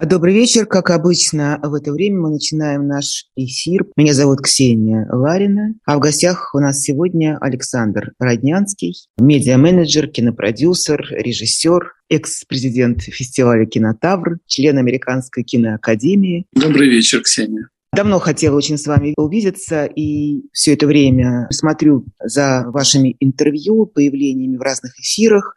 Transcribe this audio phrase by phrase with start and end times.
[0.00, 0.64] Добрый вечер.
[0.64, 3.84] Как обычно, в это время мы начинаем наш эфир.
[3.96, 11.94] Меня зовут Ксения Ларина, а в гостях у нас сегодня Александр Роднянский, медиа-менеджер, кинопродюсер, режиссер,
[12.10, 16.46] экс-президент фестиваля «Кинотавр», член Американской киноакадемии.
[16.52, 17.68] Добрый вечер, Ксения.
[17.92, 24.56] Давно хотела очень с вами увидеться, и все это время смотрю за вашими интервью, появлениями
[24.56, 25.54] в разных эфирах,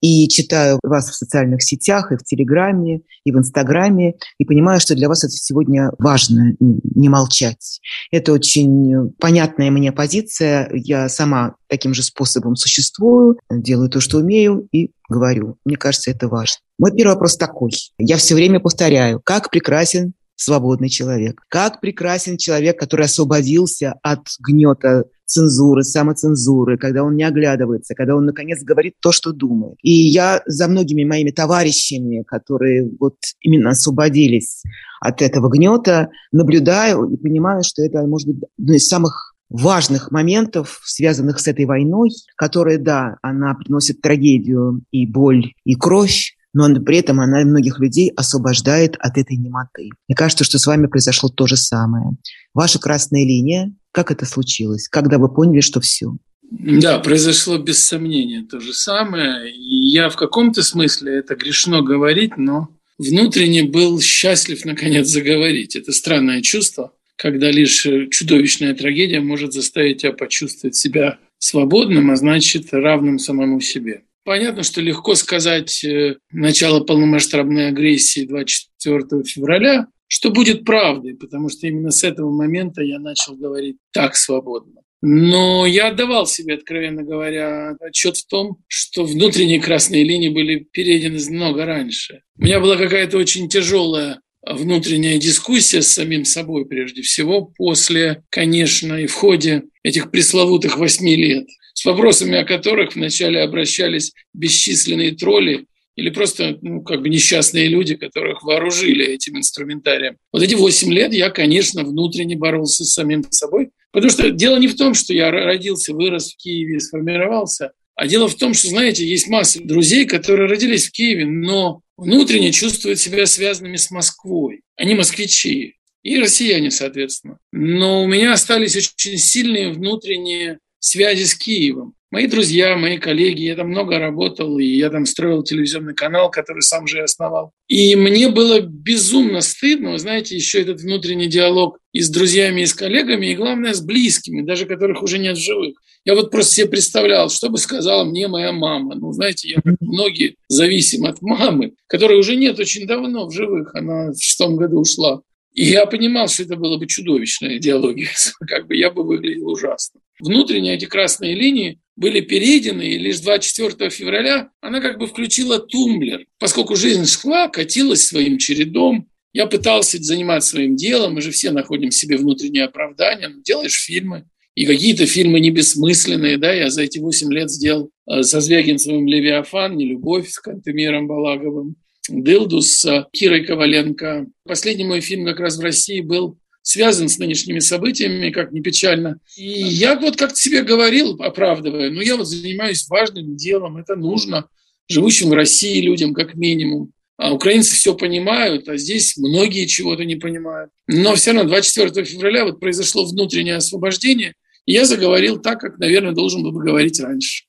[0.00, 4.96] и читаю вас в социальных сетях, и в Телеграме, и в Инстаграме, и понимаю, что
[4.96, 7.80] для вас это сегодня важно не молчать.
[8.10, 10.68] Это очень понятная мне позиция.
[10.72, 15.56] Я сама таким же способом существую, делаю то, что умею, и говорю.
[15.64, 16.58] Мне кажется, это важно.
[16.78, 17.72] Мой первый вопрос такой.
[17.98, 21.42] Я все время повторяю, как прекрасен свободный человек.
[21.48, 28.24] Как прекрасен человек, который освободился от гнета цензуры, самоцензуры, когда он не оглядывается, когда он,
[28.24, 29.76] наконец, говорит то, что думает.
[29.82, 34.62] И я за многими моими товарищами, которые вот именно освободились
[35.00, 40.80] от этого гнета, наблюдаю и понимаю, что это, может быть, одно из самых важных моментов,
[40.84, 46.98] связанных с этой войной, которая, да, она приносит трагедию и боль, и кровь, но при
[46.98, 49.90] этом она многих людей освобождает от этой немоты.
[50.08, 52.16] Мне кажется, что с вами произошло то же самое.
[52.52, 54.88] Ваша красная линия, как это случилось?
[54.88, 56.16] Когда вы поняли, что все?
[56.50, 59.54] Да, произошло без сомнения то же самое.
[59.54, 65.76] И я в каком-то смысле, это грешно говорить, но внутренне был счастлив наконец заговорить.
[65.76, 72.72] Это странное чувство, когда лишь чудовищная трагедия может заставить тебя почувствовать себя свободным, а значит
[72.72, 74.02] равным самому себе.
[74.28, 81.66] Понятно, что легко сказать э, начало полномасштабной агрессии 24 февраля, что будет правдой, потому что
[81.66, 84.82] именно с этого момента я начал говорить так свободно.
[85.00, 91.18] Но я отдавал себе, откровенно говоря, отчет в том, что внутренние красные линии были перейдены
[91.30, 92.20] много раньше.
[92.38, 98.92] У меня была какая-то очень тяжелая внутренняя дискуссия с самим собой прежде всего, после, конечно,
[98.92, 101.46] и в ходе этих пресловутых восьми лет
[101.78, 107.94] с вопросами о которых вначале обращались бесчисленные тролли или просто ну, как бы несчастные люди,
[107.94, 110.16] которых вооружили этим инструментарием.
[110.32, 114.66] Вот эти восемь лет я, конечно, внутренне боролся с самим собой, потому что дело не
[114.66, 119.06] в том, что я родился, вырос в Киеве, сформировался, а дело в том, что, знаете,
[119.06, 124.62] есть масса друзей, которые родились в Киеве, но внутренне чувствуют себя связанными с Москвой.
[124.74, 127.38] Они москвичи и россияне, соответственно.
[127.52, 131.94] Но у меня остались очень сильные внутренние связи с Киевом.
[132.10, 136.62] Мои друзья, мои коллеги, я там много работал, и я там строил телевизионный канал, который
[136.62, 137.52] сам же основал.
[137.68, 142.66] И мне было безумно стыдно, вы знаете, еще этот внутренний диалог и с друзьями, и
[142.66, 145.74] с коллегами, и главное, с близкими, даже которых уже нет в живых.
[146.06, 148.94] Я вот просто себе представлял, что бы сказала мне моя мама.
[148.94, 153.74] Ну, знаете, я как многие зависим от мамы, которой уже нет очень давно в живых.
[153.74, 155.20] Она в шестом году ушла.
[155.54, 158.10] И я понимал, что это было бы чудовищная идеология,
[158.46, 160.00] как бы я бы выглядел ужасно.
[160.20, 166.26] Внутренние эти красные линии были перейдены, и лишь 24 февраля она как бы включила тумблер.
[166.38, 171.90] Поскольку жизнь шла, катилась своим чередом, я пытался заниматься своим делом, мы же все находим
[171.90, 176.98] себе внутреннее оправдание, ну, делаешь фильмы, и какие-то фильмы не бессмысленные, да, я за эти
[176.98, 181.76] 8 лет сделал э, со Звягинцевым «Левиафан», «Нелюбовь» с Кантемиром Балаговым,
[182.08, 184.26] Дылду с Кирой Коваленко.
[184.44, 189.18] Последний мой фильм как раз в России был связан с нынешними событиями, как ни печально.
[189.36, 194.48] И я вот как-то себе говорил, оправдывая, ну я вот занимаюсь важным делом, это нужно
[194.88, 196.92] живущим в России людям как минимум.
[197.16, 200.70] А украинцы все понимают, а здесь многие чего-то не понимают.
[200.86, 204.34] Но все равно 24 февраля вот произошло внутреннее освобождение,
[204.66, 207.44] и я заговорил так, как, наверное, должен был бы говорить раньше.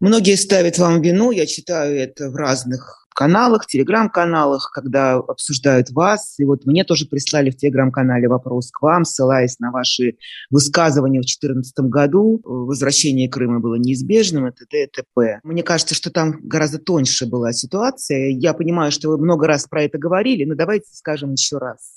[0.00, 6.38] Многие ставят вам вину, я читаю это в разных каналах, телеграм-каналах, когда обсуждают вас.
[6.38, 10.16] И вот мне тоже прислали в телеграм-канале вопрос к вам, ссылаясь на ваши
[10.50, 12.40] высказывания в 2014 году.
[12.44, 15.40] Возвращение Крыма было неизбежным, это т.т.
[15.42, 18.28] Мне кажется, что там гораздо тоньше была ситуация.
[18.30, 21.93] Я понимаю, что вы много раз про это говорили, но давайте скажем еще раз.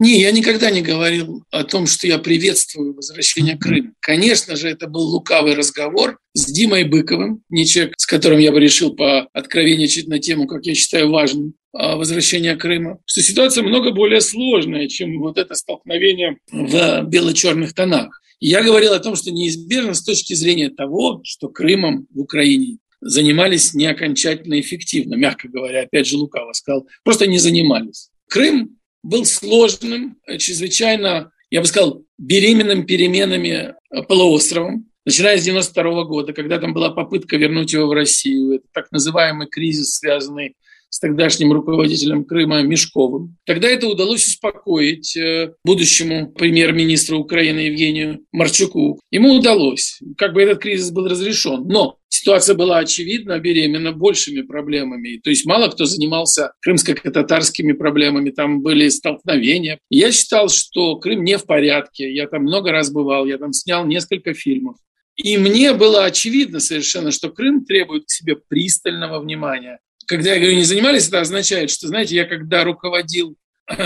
[0.00, 3.92] Не, я никогда не говорил о том, что я приветствую возвращение Крыма.
[4.00, 8.60] Конечно же, это был лукавый разговор с Димой Быковым, не человек, с которым я бы
[8.60, 14.22] решил пооткровенничать на тему, как я считаю важным, а, возвращения Крыма, что ситуация много более
[14.22, 18.22] сложная, чем вот это столкновение в бело-черных тонах.
[18.40, 22.78] И я говорил о том, что неизбежно с точки зрения того, что Крымом в Украине
[23.02, 28.08] занимались не окончательно эффективно, мягко говоря, опять же Лукаво сказал, просто не занимались.
[28.26, 36.32] Крым был сложным, чрезвычайно, я бы сказал, беременным переменами э, полуостровом, начиная с 92 года,
[36.32, 38.56] когда там была попытка вернуть его в Россию.
[38.56, 40.56] Это так называемый кризис, связанный
[40.90, 43.36] с тогдашним руководителем Крыма Мешковым.
[43.46, 49.00] Тогда это удалось успокоить э, будущему премьер-министру Украины Евгению Марчуку.
[49.10, 50.00] Ему удалось.
[50.18, 51.66] Как бы этот кризис был разрешен.
[51.68, 55.20] Но ситуация была очевидно беременна большими проблемами.
[55.22, 59.78] То есть мало кто занимался крымско-татарскими проблемами, там были столкновения.
[59.88, 62.12] Я считал, что Крым не в порядке.
[62.12, 64.76] Я там много раз бывал, я там снял несколько фильмов.
[65.16, 69.78] И мне было очевидно совершенно, что Крым требует к себе пристального внимания.
[70.10, 73.36] Когда я говорю, не занимались, это означает, что, знаете, я когда руководил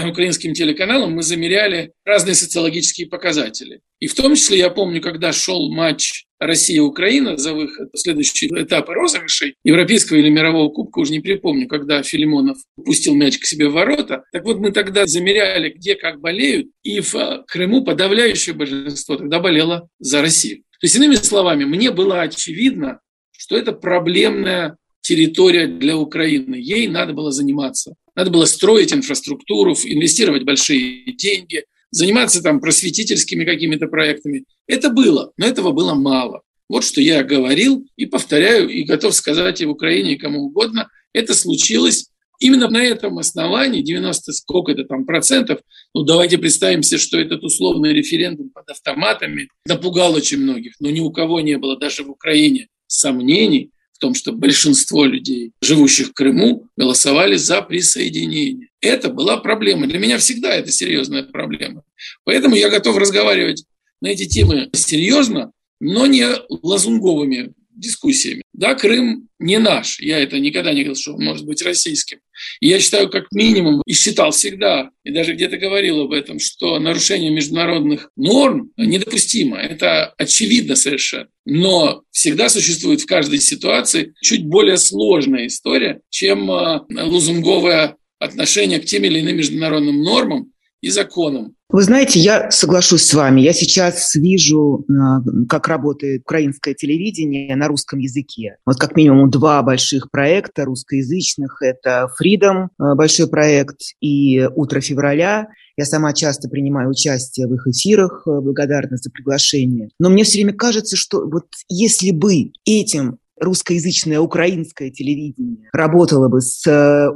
[0.08, 3.80] украинским телеканалом, мы замеряли разные социологические показатели.
[4.00, 9.56] И в том числе я помню, когда шел матч Россия-Украина за выход в следующий розыгрышей
[9.64, 14.24] Европейского или мирового кубка, уже не припомню, когда Филимонов пустил мяч к себе в ворота.
[14.32, 19.90] Так вот, мы тогда замеряли, где как болеют, и в Крыму подавляющее большинство тогда болело
[19.98, 20.62] за Россию.
[20.80, 23.00] То есть, иными словами, мне было очевидно,
[23.36, 26.56] что это проблемная территория для Украины.
[26.56, 27.94] Ей надо было заниматься.
[28.16, 34.44] Надо было строить инфраструктуру, инвестировать большие деньги, заниматься там просветительскими какими-то проектами.
[34.66, 36.40] Это было, но этого было мало.
[36.68, 40.88] Вот что я говорил и повторяю, и готов сказать и в Украине, и кому угодно.
[41.12, 42.08] Это случилось
[42.40, 45.60] Именно на этом основании 90 сколько-то там процентов,
[45.94, 50.98] ну давайте представим себе, что этот условный референдум под автоматами напугал очень многих, но ни
[50.98, 53.70] у кого не было даже в Украине сомнений
[54.04, 58.68] том, что большинство людей, живущих в Крыму, голосовали за присоединение.
[58.82, 59.86] Это была проблема.
[59.86, 61.84] Для меня всегда это серьезная проблема.
[62.24, 63.64] Поэтому я готов разговаривать
[64.02, 68.42] на эти темы серьезно, но не лазунговыми дискуссиями.
[68.52, 69.98] Да, Крым не наш.
[70.00, 72.18] Я это никогда не говорил, что он может быть российским.
[72.60, 76.78] И я считаю, как минимум, и считал всегда, и даже где-то говорил об этом, что
[76.78, 79.58] нарушение международных норм недопустимо.
[79.58, 81.28] Это очевидно совершенно.
[81.44, 88.86] Но всегда существует в каждой ситуации чуть более сложная история, чем а, лузунговое отношение к
[88.86, 91.54] тем или иным международным нормам и законам.
[91.74, 93.40] Вы знаете, я соглашусь с вами.
[93.40, 98.58] Я сейчас вижу, а, как работает украинское телевидение на русском языке.
[98.64, 101.60] Вот как минимум два больших проекта русскоязычных.
[101.62, 105.48] Это Freedom, а, большой проект, и «Утро февраля».
[105.76, 109.88] Я сама часто принимаю участие в их эфирах, а, благодарна за приглашение.
[109.98, 116.40] Но мне все время кажется, что вот если бы этим русскоязычное украинское телевидение работало бы
[116.40, 116.64] с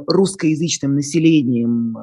[0.05, 1.95] русскоязычным населением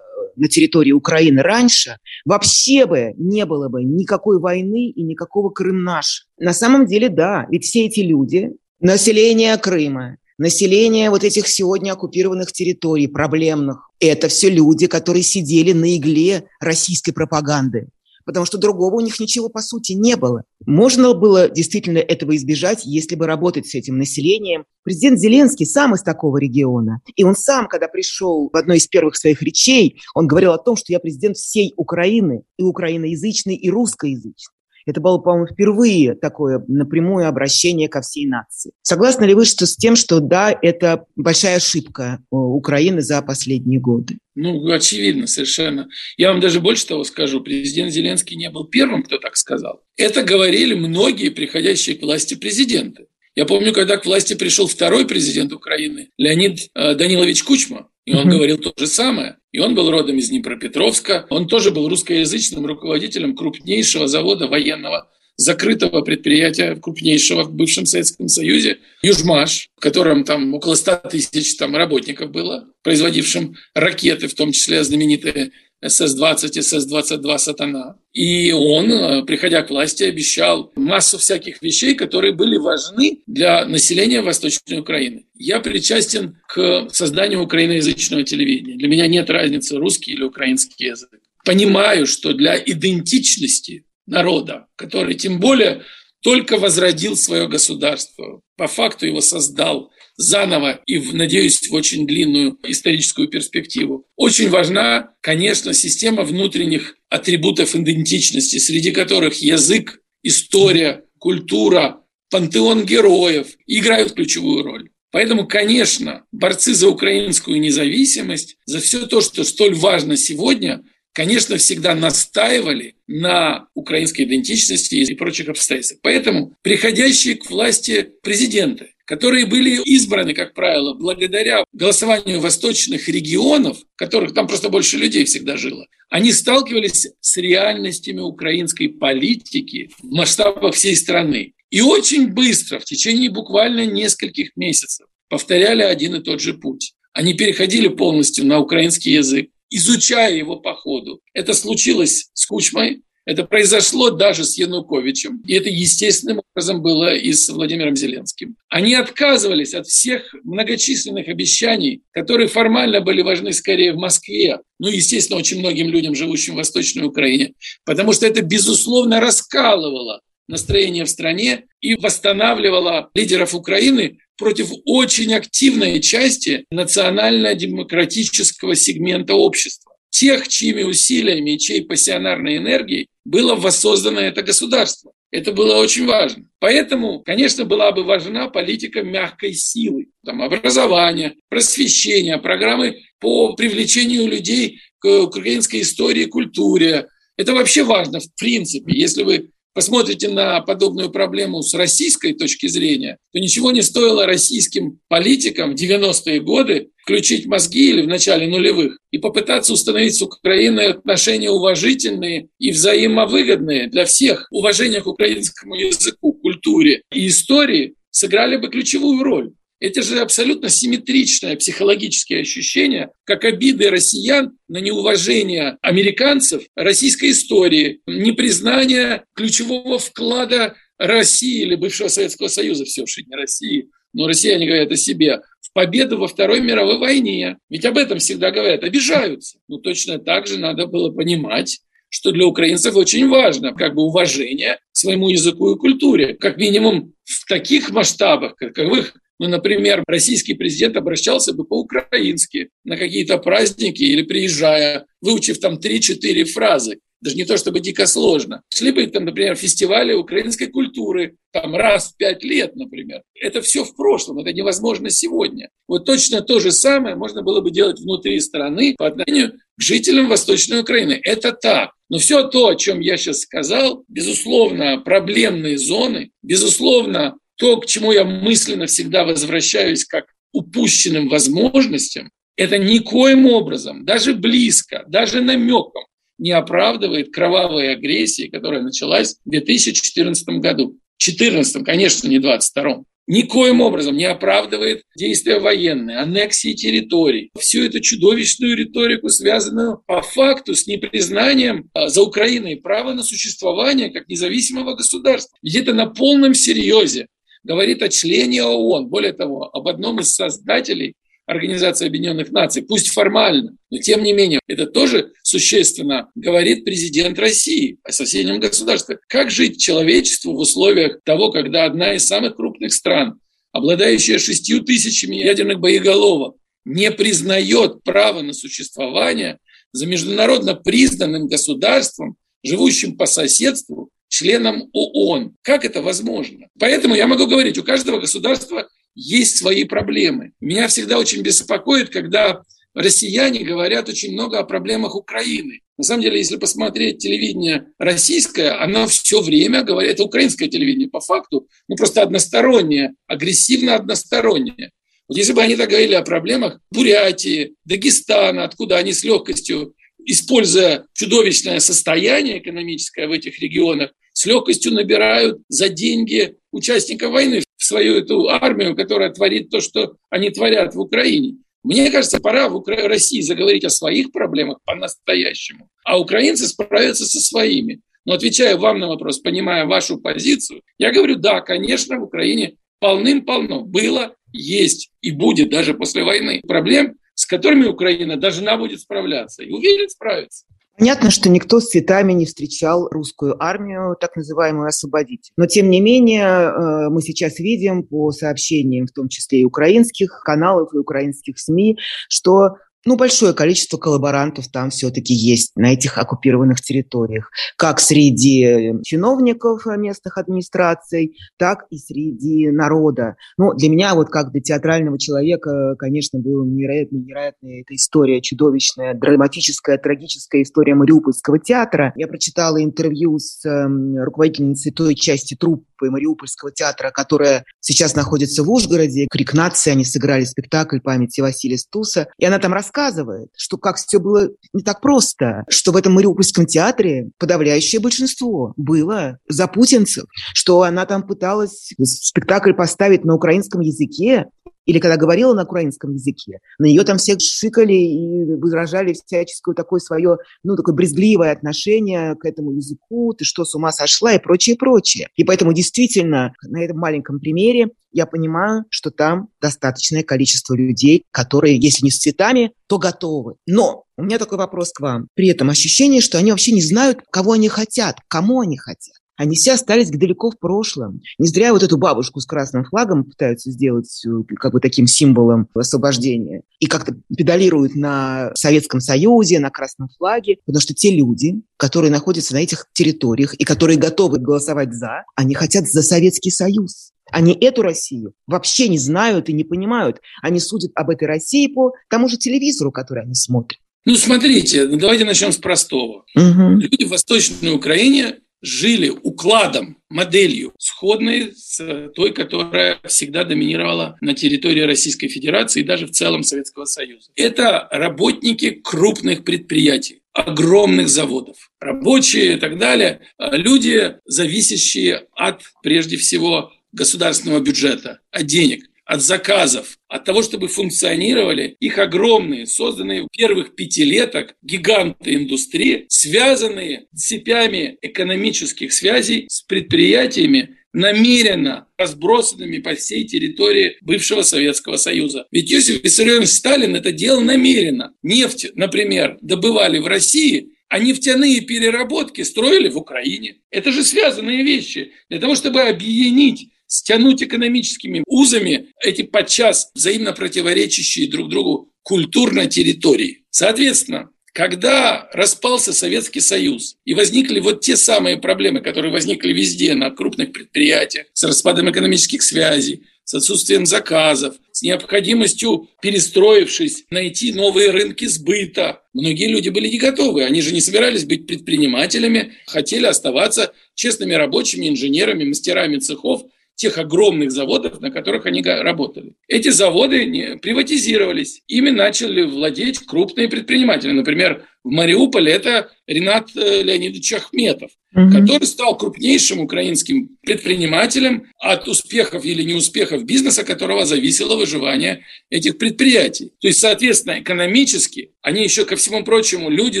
[0.36, 6.26] на территории Украины раньше, вообще бы не было бы никакой войны и никакого Крым наш.
[6.38, 12.52] На самом деле, да, ведь все эти люди, население Крыма, население вот этих сегодня оккупированных
[12.52, 17.88] территорий, проблемных, это все люди, которые сидели на игле российской пропаганды
[18.24, 20.44] потому что другого у них ничего, по сути, не было.
[20.66, 24.64] Можно было действительно этого избежать, если бы работать с этим населением.
[24.84, 27.00] Президент Зеленский сам из такого региона.
[27.16, 30.76] И он сам, когда пришел в одной из первых своих речей, он говорил о том,
[30.76, 34.54] что я президент всей Украины, и украиноязычный, и русскоязычный.
[34.86, 38.72] Это было, по-моему, впервые такое напрямую обращение ко всей нации.
[38.82, 44.18] Согласны ли вы что с тем, что да, это большая ошибка Украины за последние годы?
[44.34, 45.88] Ну, очевидно совершенно.
[46.16, 47.40] Я вам даже больше того скажу.
[47.40, 49.82] Президент Зеленский не был первым, кто так сказал.
[49.96, 53.06] Это говорили многие приходящие к власти президенты.
[53.34, 58.28] Я помню, когда к власти пришел второй президент Украины, Леонид э, Данилович Кучма, и он
[58.28, 59.36] говорил то же самое.
[59.52, 61.26] И он был родом из Днепропетровска.
[61.30, 68.78] Он тоже был русскоязычным руководителем крупнейшего завода военного закрытого предприятия, крупнейшего в бывшем Советском Союзе,
[69.02, 74.84] Южмаш, в котором там около 100 тысяч там, работников было, производившим ракеты, в том числе
[74.84, 77.96] знаменитые СС-20, СС-22 «Сатана».
[78.12, 84.22] И он, э, приходя к власти, обещал массу всяких вещей, которые были важны для населения
[84.22, 85.24] Восточной Украины.
[85.34, 88.76] Я причастен к созданию украиноязычного телевидения.
[88.76, 91.10] Для меня нет разницы, русский или украинский язык.
[91.44, 95.82] Понимаю, что для идентичности народа, который тем более
[96.22, 103.28] только возродил свое государство, по факту его создал заново и, надеюсь, в очень длинную историческую
[103.28, 104.06] перспективу.
[104.16, 114.14] Очень важна, конечно, система внутренних атрибутов идентичности, среди которых язык, история, культура, пантеон героев играют
[114.14, 114.88] ключевую роль.
[115.12, 121.94] Поэтому, конечно, борцы за украинскую независимость, за все то, что столь важно сегодня, конечно, всегда
[121.94, 126.00] настаивали на украинской идентичности и прочих обстоятельствах.
[126.02, 134.32] Поэтому приходящие к власти президенты, которые были избраны, как правило, благодаря голосованию восточных регионов, которых
[134.32, 140.96] там просто больше людей всегда жило, они сталкивались с реальностями украинской политики в масштабах всей
[140.96, 141.52] страны.
[141.68, 146.94] И очень быстро, в течение буквально нескольких месяцев, повторяли один и тот же путь.
[147.12, 151.20] они переходили полностью на украинский язык, изучая его по ходу.
[151.34, 157.32] Это случилось с Кучмой, это произошло даже с Януковичем, и это естественным образом было и
[157.32, 158.56] с Владимиром Зеленским.
[158.68, 165.38] Они отказывались от всех многочисленных обещаний, которые формально были важны скорее в Москве, ну, естественно,
[165.38, 171.64] очень многим людям, живущим в Восточной Украине, потому что это, безусловно, раскалывало настроение в стране
[171.80, 181.58] и восстанавливало лидеров Украины против очень активной части национально-демократического сегмента общества тех, чьими усилиями и
[181.58, 185.12] чьей пассионарной энергией было воссоздано это государство.
[185.30, 186.44] Это было очень важно.
[186.58, 190.08] Поэтому, конечно, была бы важна политика мягкой силы.
[190.24, 197.08] Там, образование, просвещение, программы по привлечению людей к украинской истории, культуре.
[197.38, 198.92] Это вообще важно в принципе.
[198.94, 204.98] Если вы посмотрите на подобную проблему с российской точки зрения, то ничего не стоило российским
[205.08, 210.92] политикам в 90-е годы включить мозги или в начале нулевых и попытаться установить с Украиной
[210.92, 214.46] отношения уважительные и взаимовыгодные для всех.
[214.50, 219.52] Уважение к украинскому языку, культуре и истории сыграли бы ключевую роль.
[219.82, 229.24] Это же абсолютно симметричное психологические ощущение, как обиды россиян на неуважение американцев российской истории, непризнание
[229.34, 234.96] ключевого вклада России или бывшего Советского Союза, все же не России, но россияне говорят о
[234.96, 237.56] себе, в победу во Второй мировой войне.
[237.68, 239.58] Ведь об этом всегда говорят, обижаются.
[239.66, 244.78] Но точно так же надо было понимать, что для украинцев очень важно как бы уважение
[244.92, 246.34] к своему языку и культуре.
[246.34, 253.38] Как минимум в таких масштабах, каковых ну, например, российский президент обращался бы по-украински на какие-то
[253.38, 256.98] праздники или приезжая, выучив там 3-4 фразы.
[257.20, 258.62] Даже не то чтобы дико сложно.
[258.74, 263.22] Шли бы там, например, фестивали украинской культуры, там раз в пять лет, например.
[263.40, 265.68] Это все в прошлом, это невозможно сегодня.
[265.86, 270.28] Вот точно то же самое можно было бы делать внутри страны по отношению к жителям
[270.28, 271.20] Восточной Украины.
[271.22, 271.92] Это так.
[272.08, 278.12] Но все то, о чем я сейчас сказал, безусловно, проблемные зоны, безусловно, то, к чему
[278.12, 286.04] я мысленно всегда возвращаюсь как упущенным возможностям, это никоим образом, даже близко, даже намеком
[286.38, 290.98] не оправдывает кровавой агрессии, которая началась в 2014 году.
[291.18, 298.76] 14, конечно, не 22 никоим образом не оправдывает действия военные, аннексии территорий, всю эту чудовищную
[298.76, 305.56] риторику, связанную по факту с непризнанием а, за Украиной права на существование как независимого государства.
[305.62, 307.28] Ведь это на полном серьезе
[307.64, 311.14] говорит о члене ООН, более того, об одном из создателей
[311.46, 317.98] Организации Объединенных Наций, пусть формально, но тем не менее, это тоже существенно говорит президент России
[318.04, 319.18] о соседнем государстве.
[319.28, 323.40] Как жить человечеству в условиях того, когда одна из самых крупных стран,
[323.72, 329.58] обладающая шестью тысячами ядерных боеголовок, не признает право на существование
[329.92, 335.56] за международно признанным государством, живущим по соседству, членом ООН.
[335.60, 336.66] Как это возможно?
[336.80, 340.52] Поэтому я могу говорить, у каждого государства есть свои проблемы.
[340.58, 342.62] Меня всегда очень беспокоит, когда
[342.94, 345.80] россияне говорят очень много о проблемах Украины.
[345.98, 351.20] На самом деле, если посмотреть телевидение российское, оно все время говорит, это украинское телевидение по
[351.20, 354.92] факту, ну просто одностороннее, агрессивно одностороннее.
[355.28, 361.04] Вот если бы они так говорили о проблемах Бурятии, Дагестана, откуда они с легкостью, используя
[361.12, 368.16] чудовищное состояние экономическое в этих регионах, с легкостью набирают за деньги участников войны в свою
[368.16, 371.56] эту армию, которая творит то, что они творят в Украине.
[371.82, 373.08] Мне кажется, пора в Укра...
[373.08, 378.00] России заговорить о своих проблемах по-настоящему, а украинцы справятся со своими.
[378.24, 383.80] Но отвечая вам на вопрос, понимая вашу позицию, я говорю, да, конечно, в Украине полным-полно
[383.80, 389.64] было, есть и будет даже после войны проблем, с которыми Украина должна будет справляться.
[389.64, 390.66] И уверен, справится.
[390.98, 395.50] Понятно, что никто с цветами не встречал русскую армию, так называемую освободить.
[395.56, 400.42] Но, тем не менее, э, мы сейчас видим по сообщениям, в том числе и украинских
[400.44, 406.80] каналов, и украинских СМИ, что ну, большое количество коллаборантов там все-таки есть на этих оккупированных
[406.80, 413.36] территориях, как среди чиновников местных администраций, так и среди народа.
[413.58, 419.14] Ну, для меня, вот как для театрального человека, конечно, была невероятно, невероятная эта история, чудовищная,
[419.14, 422.12] драматическая, трагическая история Мариупольского театра.
[422.16, 428.70] Я прочитала интервью с э, руководительницей той части труппы Мариупольского театра, которая сейчас находится в
[428.70, 429.26] Ужгороде.
[429.30, 432.28] «Крик нации», они сыграли спектакль памяти Василия Стуса.
[432.38, 436.14] И она там рассказывает, рассказывает, что как все было не так просто, что в этом
[436.14, 443.80] Мариупольском театре подавляющее большинство было за путинцев, что она там пыталась спектакль поставить на украинском
[443.80, 444.46] языке,
[444.86, 450.00] или когда говорила на украинском языке, на нее там все шикали и выражали всяческое такое
[450.00, 454.76] свое, ну, такое брезгливое отношение к этому языку, ты что, с ума сошла и прочее,
[454.76, 455.28] прочее.
[455.36, 461.78] И поэтому действительно на этом маленьком примере я понимаю, что там достаточное количество людей, которые,
[461.78, 463.54] если не с цветами, то готовы.
[463.66, 465.28] Но у меня такой вопрос к вам.
[465.34, 469.21] При этом ощущение, что они вообще не знают, кого они хотят, кому они хотят.
[469.36, 471.20] Они все остались далеко в прошлом.
[471.38, 475.68] Не зря вот эту бабушку с красным флагом пытаются сделать э, как бы таким символом
[475.74, 476.62] освобождения.
[476.78, 480.58] И как-то педалируют на Советском Союзе, на красном флаге.
[480.66, 485.54] Потому что те люди, которые находятся на этих территориях и которые готовы голосовать «за», они
[485.54, 487.12] хотят за Советский Союз.
[487.30, 490.20] Они эту Россию вообще не знают и не понимают.
[490.42, 493.80] Они судят об этой России по тому же телевизору, который они смотрят.
[494.04, 496.24] Ну, смотрите, ну, давайте начнем с простого.
[496.34, 496.80] Угу.
[496.80, 504.82] Люди в Восточной Украине жили укладом, моделью, сходной с той, которая всегда доминировала на территории
[504.82, 507.30] Российской Федерации и даже в целом Советского Союза.
[507.34, 516.72] Это работники крупных предприятий, огромных заводов, рабочие и так далее, люди, зависящие от, прежде всего,
[516.92, 523.74] государственного бюджета, от денег от заказов, от того, чтобы функционировали их огромные, созданные в первых
[523.74, 534.42] пятилеток гиганты индустрии, связанные цепями экономических связей с предприятиями, намеренно разбросанными по всей территории бывшего
[534.42, 535.46] Советского Союза.
[535.50, 538.14] Ведь Иосиф Виссарионович Сталин это делал намеренно.
[538.22, 543.56] Нефть, например, добывали в России, а нефтяные переработки строили в Украине.
[543.70, 545.12] Это же связанные вещи.
[545.30, 553.44] Для того, чтобы объединить стянуть экономическими узами эти подчас взаимно противоречащие друг другу культурно территории.
[553.50, 560.10] Соответственно, когда распался Советский Союз и возникли вот те самые проблемы, которые возникли везде на
[560.10, 568.26] крупных предприятиях, с распадом экономических связей, с отсутствием заказов, с необходимостью, перестроившись, найти новые рынки
[568.26, 569.00] сбыта.
[569.14, 574.88] Многие люди были не готовы, они же не собирались быть предпринимателями, хотели оставаться честными рабочими,
[574.88, 576.42] инженерами, мастерами цехов
[576.74, 579.34] тех огромных заводов, на которых они работали.
[579.48, 584.12] Эти заводы приватизировались, ими начали владеть крупные предприниматели.
[584.12, 588.32] Например, в Мариуполе это Ренат э, Леонидович Ахметов, угу.
[588.32, 596.52] который стал крупнейшим украинским предпринимателем, от успехов или неуспехов бизнеса которого зависело выживание этих предприятий.
[596.60, 600.00] То есть, соответственно, экономически они еще, ко всему прочему, люди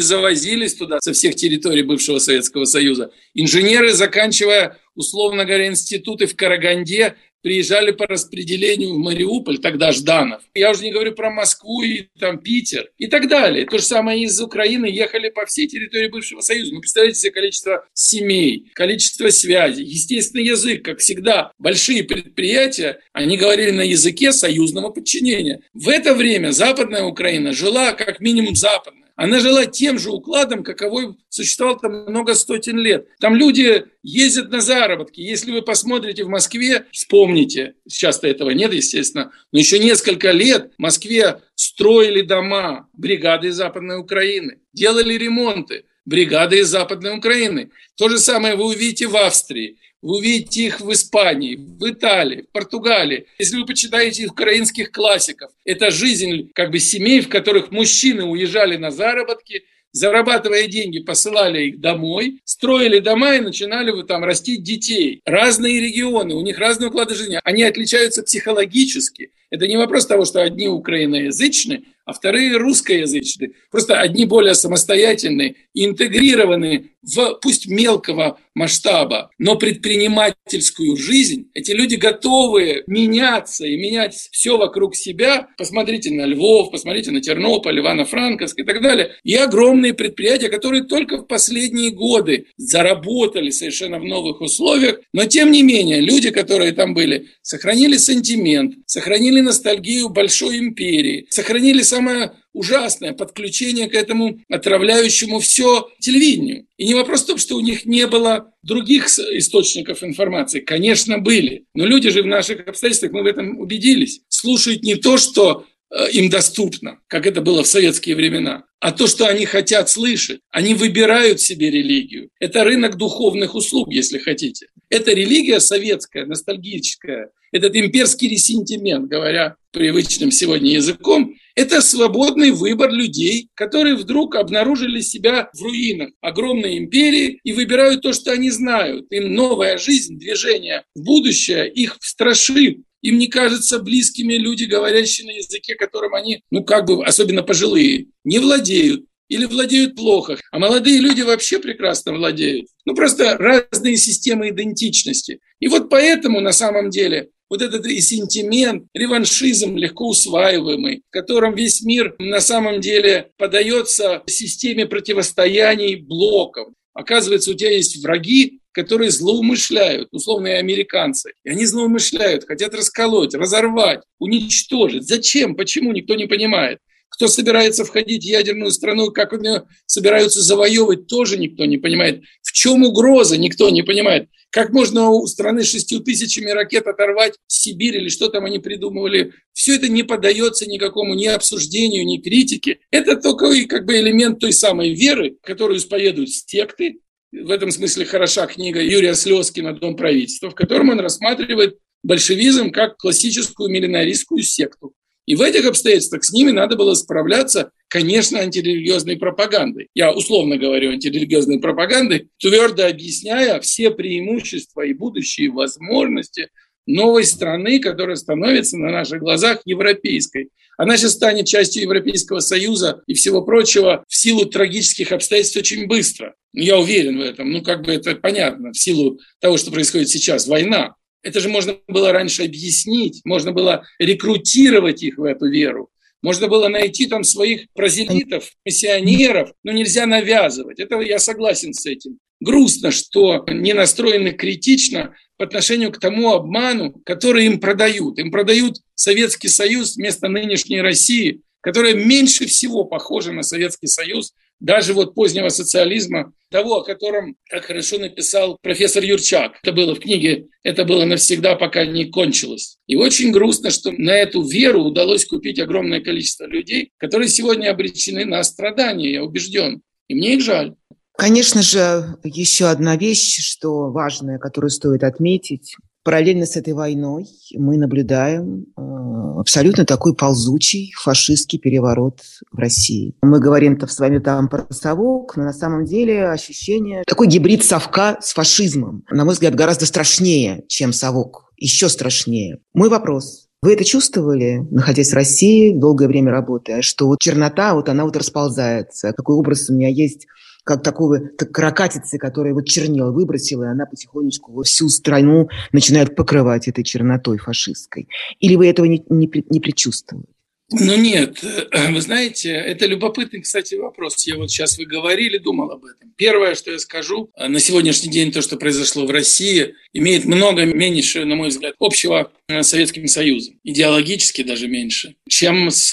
[0.00, 3.12] завозились туда со всех территорий бывшего Советского Союза.
[3.34, 10.42] Инженеры, заканчивая, условно говоря, институты в Караганде, приезжали по распределению в Мариуполь, тогда Жданов.
[10.54, 13.66] Я уже не говорю про Москву и там Питер и так далее.
[13.66, 16.72] То же самое из Украины ехали по всей территории бывшего Союза.
[16.72, 21.52] Ну, представляете себе количество семей, количество связей, естественный язык, как всегда.
[21.58, 25.62] Большие предприятия, они говорили на языке союзного подчинения.
[25.74, 29.01] В это время Западная Украина жила как минимум западно.
[29.22, 33.06] Она жила тем же укладом, каковой существовал там много сотен лет.
[33.20, 35.20] Там люди ездят на заработки.
[35.20, 40.82] Если вы посмотрите в Москве, вспомните, сейчас-то этого нет, естественно, но еще несколько лет в
[40.82, 47.70] Москве строили дома бригады из Западной Украины, делали ремонты бригады из Западной Украины.
[47.96, 49.78] То же самое вы увидите в Австрии.
[50.02, 53.26] Вы увидите их в Испании, в Италии, в Португалии.
[53.38, 58.90] Если вы почитаете украинских классиков, это жизнь как бы семей, в которых мужчины уезжали на
[58.90, 59.62] заработки,
[59.92, 65.20] зарабатывая деньги, посылали их домой, строили дома и начинали вы там растить детей.
[65.24, 67.38] Разные регионы, у них разные уклады жизни.
[67.44, 69.30] Они отличаются психологически.
[69.50, 73.52] Это не вопрос того, что одни украиноязычны, а вторые русскоязычные.
[73.70, 81.48] Просто одни более самостоятельные, интегрированные в пусть мелкого масштаба, но предпринимательскую жизнь.
[81.54, 85.48] Эти люди готовы меняться и менять все вокруг себя.
[85.56, 89.12] Посмотрите на Львов, посмотрите на Тернополь, Ивано-Франковск и так далее.
[89.24, 95.50] И огромные предприятия, которые только в последние годы заработали совершенно в новых условиях, но тем
[95.50, 103.12] не менее люди, которые там были, сохранили сантимент, сохранили ностальгию большой империи, сохранили самое ужасное
[103.12, 106.66] подключение к этому отравляющему все телевидению.
[106.76, 110.60] И не вопрос в том, что у них не было других источников информации.
[110.60, 111.64] Конечно, были.
[111.74, 116.10] Но люди же в наших обстоятельствах, мы в этом убедились, слушают не то, что э,
[116.12, 120.40] им доступно, как это было в советские времена, а то, что они хотят слышать.
[120.50, 122.28] Они выбирают себе религию.
[122.38, 124.66] Это рынок духовных услуг, если хотите.
[124.90, 133.48] Это религия советская, ностальгическая, этот имперский ресентимент, говоря привычным сегодня языком, это свободный выбор людей,
[133.54, 139.06] которые вдруг обнаружили себя в руинах огромной империи и выбирают то, что они знают.
[139.10, 142.78] Им новая жизнь, движение в будущее их страшит.
[143.02, 148.06] Им не кажутся близкими люди, говорящие на языке, которым они, ну как бы, особенно пожилые,
[148.24, 152.66] не владеют или владеют плохо, а молодые люди вообще прекрасно владеют.
[152.84, 155.40] Ну, просто разные системы идентичности.
[155.58, 161.54] И вот поэтому на самом деле вот этот и сентимент, реваншизм легко усваиваемый, в котором
[161.54, 166.68] весь мир на самом деле подается системе противостояний блоков.
[166.94, 171.34] Оказывается, у тебя есть враги, которые злоумышляют, условные американцы.
[171.44, 175.06] И они злоумышляют, хотят расколоть, разорвать, уничтожить.
[175.06, 175.54] Зачем?
[175.54, 175.92] Почему?
[175.92, 176.78] Никто не понимает.
[177.10, 182.22] Кто собирается входить в ядерную страну, как они собираются завоевывать, тоже никто не понимает.
[182.40, 184.30] В чем угроза, никто не понимает.
[184.52, 189.32] Как можно у страны шестью тысячами ракет оторвать Сибирь или что там они придумывали.
[189.54, 192.80] Все это не поддается никакому ни обсуждению, ни критике.
[192.90, 196.98] Это только как бы элемент той самой веры, которую исповедуют секты.
[197.32, 202.98] В этом смысле хороша книга Юрия Слезкина «Дом правительства», в котором он рассматривает большевизм как
[202.98, 204.92] классическую миллинаристскую секту.
[205.24, 209.88] И в этих обстоятельствах с ними надо было справляться, конечно, антирелигиозной пропагандой.
[209.94, 216.48] Я условно говорю антирелигиозной пропагандой, твердо объясняя все преимущества и будущие возможности
[216.86, 220.48] новой страны, которая становится на наших глазах европейской.
[220.78, 226.34] Она сейчас станет частью Европейского Союза и всего прочего в силу трагических обстоятельств очень быстро.
[226.54, 227.52] Я уверен в этом.
[227.52, 230.94] Ну, как бы это понятно, в силу того, что происходит сейчас, война.
[231.22, 235.91] Это же можно было раньше объяснить, можно было рекрутировать их в эту веру.
[236.22, 240.78] Можно было найти там своих прозелитов, миссионеров, но нельзя навязывать.
[240.78, 242.18] Это я согласен с этим.
[242.40, 248.18] Грустно, что не настроены критично по отношению к тому обману, который им продают.
[248.18, 254.94] Им продают Советский Союз вместо нынешней России, которая меньше всего похожа на Советский Союз даже
[254.94, 259.58] вот позднего социализма, того, о котором так хорошо написал профессор Юрчак.
[259.62, 262.76] Это было в книге «Это было навсегда, пока не кончилось».
[262.86, 268.24] И очень грустно, что на эту веру удалось купить огромное количество людей, которые сегодня обречены
[268.24, 269.82] на страдания, я убежден.
[270.06, 270.74] И мне их жаль.
[271.16, 277.76] Конечно же, еще одна вещь, что важная, которую стоит отметить, Параллельно с этой войной мы
[277.76, 283.14] наблюдаем э, абсолютно такой ползучий фашистский переворот в России.
[283.22, 288.18] Мы говорим-то с вами там про совок, но на самом деле ощущение такой гибрид совка
[288.20, 291.52] с фашизмом, на мой взгляд, гораздо страшнее, чем совок.
[291.56, 292.58] Еще страшнее.
[292.74, 293.46] Мой вопрос.
[293.62, 298.16] Вы это чувствовали, находясь в России, долгое время работая, что вот чернота, вот она вот
[298.16, 299.12] расползается.
[299.12, 300.26] Какой образ у меня есть
[300.64, 306.68] как такого так, крокатицы, которая вот чернила выбросила, и она потихонечку всю страну начинает покрывать
[306.68, 308.08] этой чернотой фашистской.
[308.40, 310.26] Или вы этого не, не, не предчувствовали?
[310.72, 311.42] Ну нет,
[311.90, 314.26] вы знаете, это любопытный, кстати, вопрос.
[314.26, 316.12] Я вот сейчас вы говорили, думал об этом.
[316.16, 321.24] Первое, что я скажу, на сегодняшний день то, что произошло в России, имеет много меньше,
[321.24, 325.92] на мой взгляд, общего с Советским Союзом, идеологически даже меньше, чем с,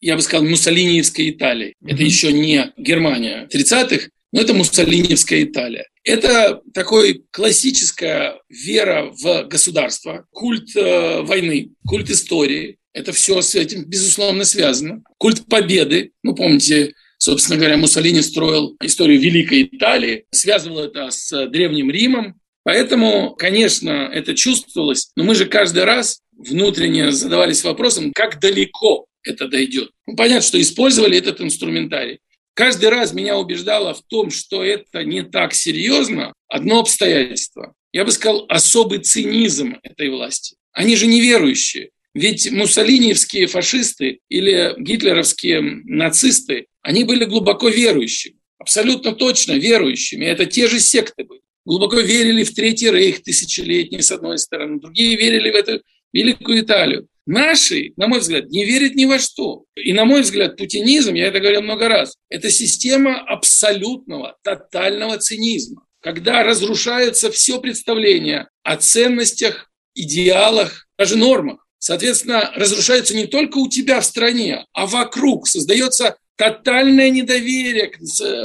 [0.00, 1.74] я бы сказал, муссолиниевской Италией.
[1.82, 1.92] Mm-hmm.
[1.92, 5.86] Это еще не Германия 30-х, но это муссолиниевская Италия.
[6.04, 13.84] Это такой классическая вера в государство, культ э, войны, культ истории, это все с этим,
[13.84, 15.02] безусловно, связано.
[15.18, 16.12] Культ победы.
[16.22, 22.40] Ну, помните, собственно говоря, Муссолини строил историю Великой Италии, связывал это с Древним Римом.
[22.64, 25.10] Поэтому, конечно, это чувствовалось.
[25.16, 29.90] Но мы же каждый раз внутренне задавались вопросом, как далеко это дойдет.
[30.06, 32.20] Ну, понятно, что использовали этот инструментарий.
[32.54, 37.74] Каждый раз меня убеждало в том, что это не так серьезно, одно обстоятельство.
[37.92, 40.56] Я бы сказал, особый цинизм этой власти.
[40.72, 41.90] Они же неверующие.
[42.14, 50.26] Ведь муссолиниевские фашисты или гитлеровские нацисты, они были глубоко верующими, абсолютно точно верующими.
[50.26, 51.40] Это те же секты были.
[51.64, 57.06] Глубоко верили в Третий Рейх тысячелетний, с одной стороны, другие верили в эту Великую Италию.
[57.24, 59.64] Наши, на мой взгляд, не верят ни во что.
[59.76, 65.86] И, на мой взгляд, путинизм, я это говорил много раз, это система абсолютного, тотального цинизма,
[66.00, 71.61] когда разрушается все представление о ценностях, идеалах, даже нормах.
[71.82, 75.48] Соответственно, разрушается не только у тебя в стране, а вокруг.
[75.48, 77.98] Создается тотальное недоверие к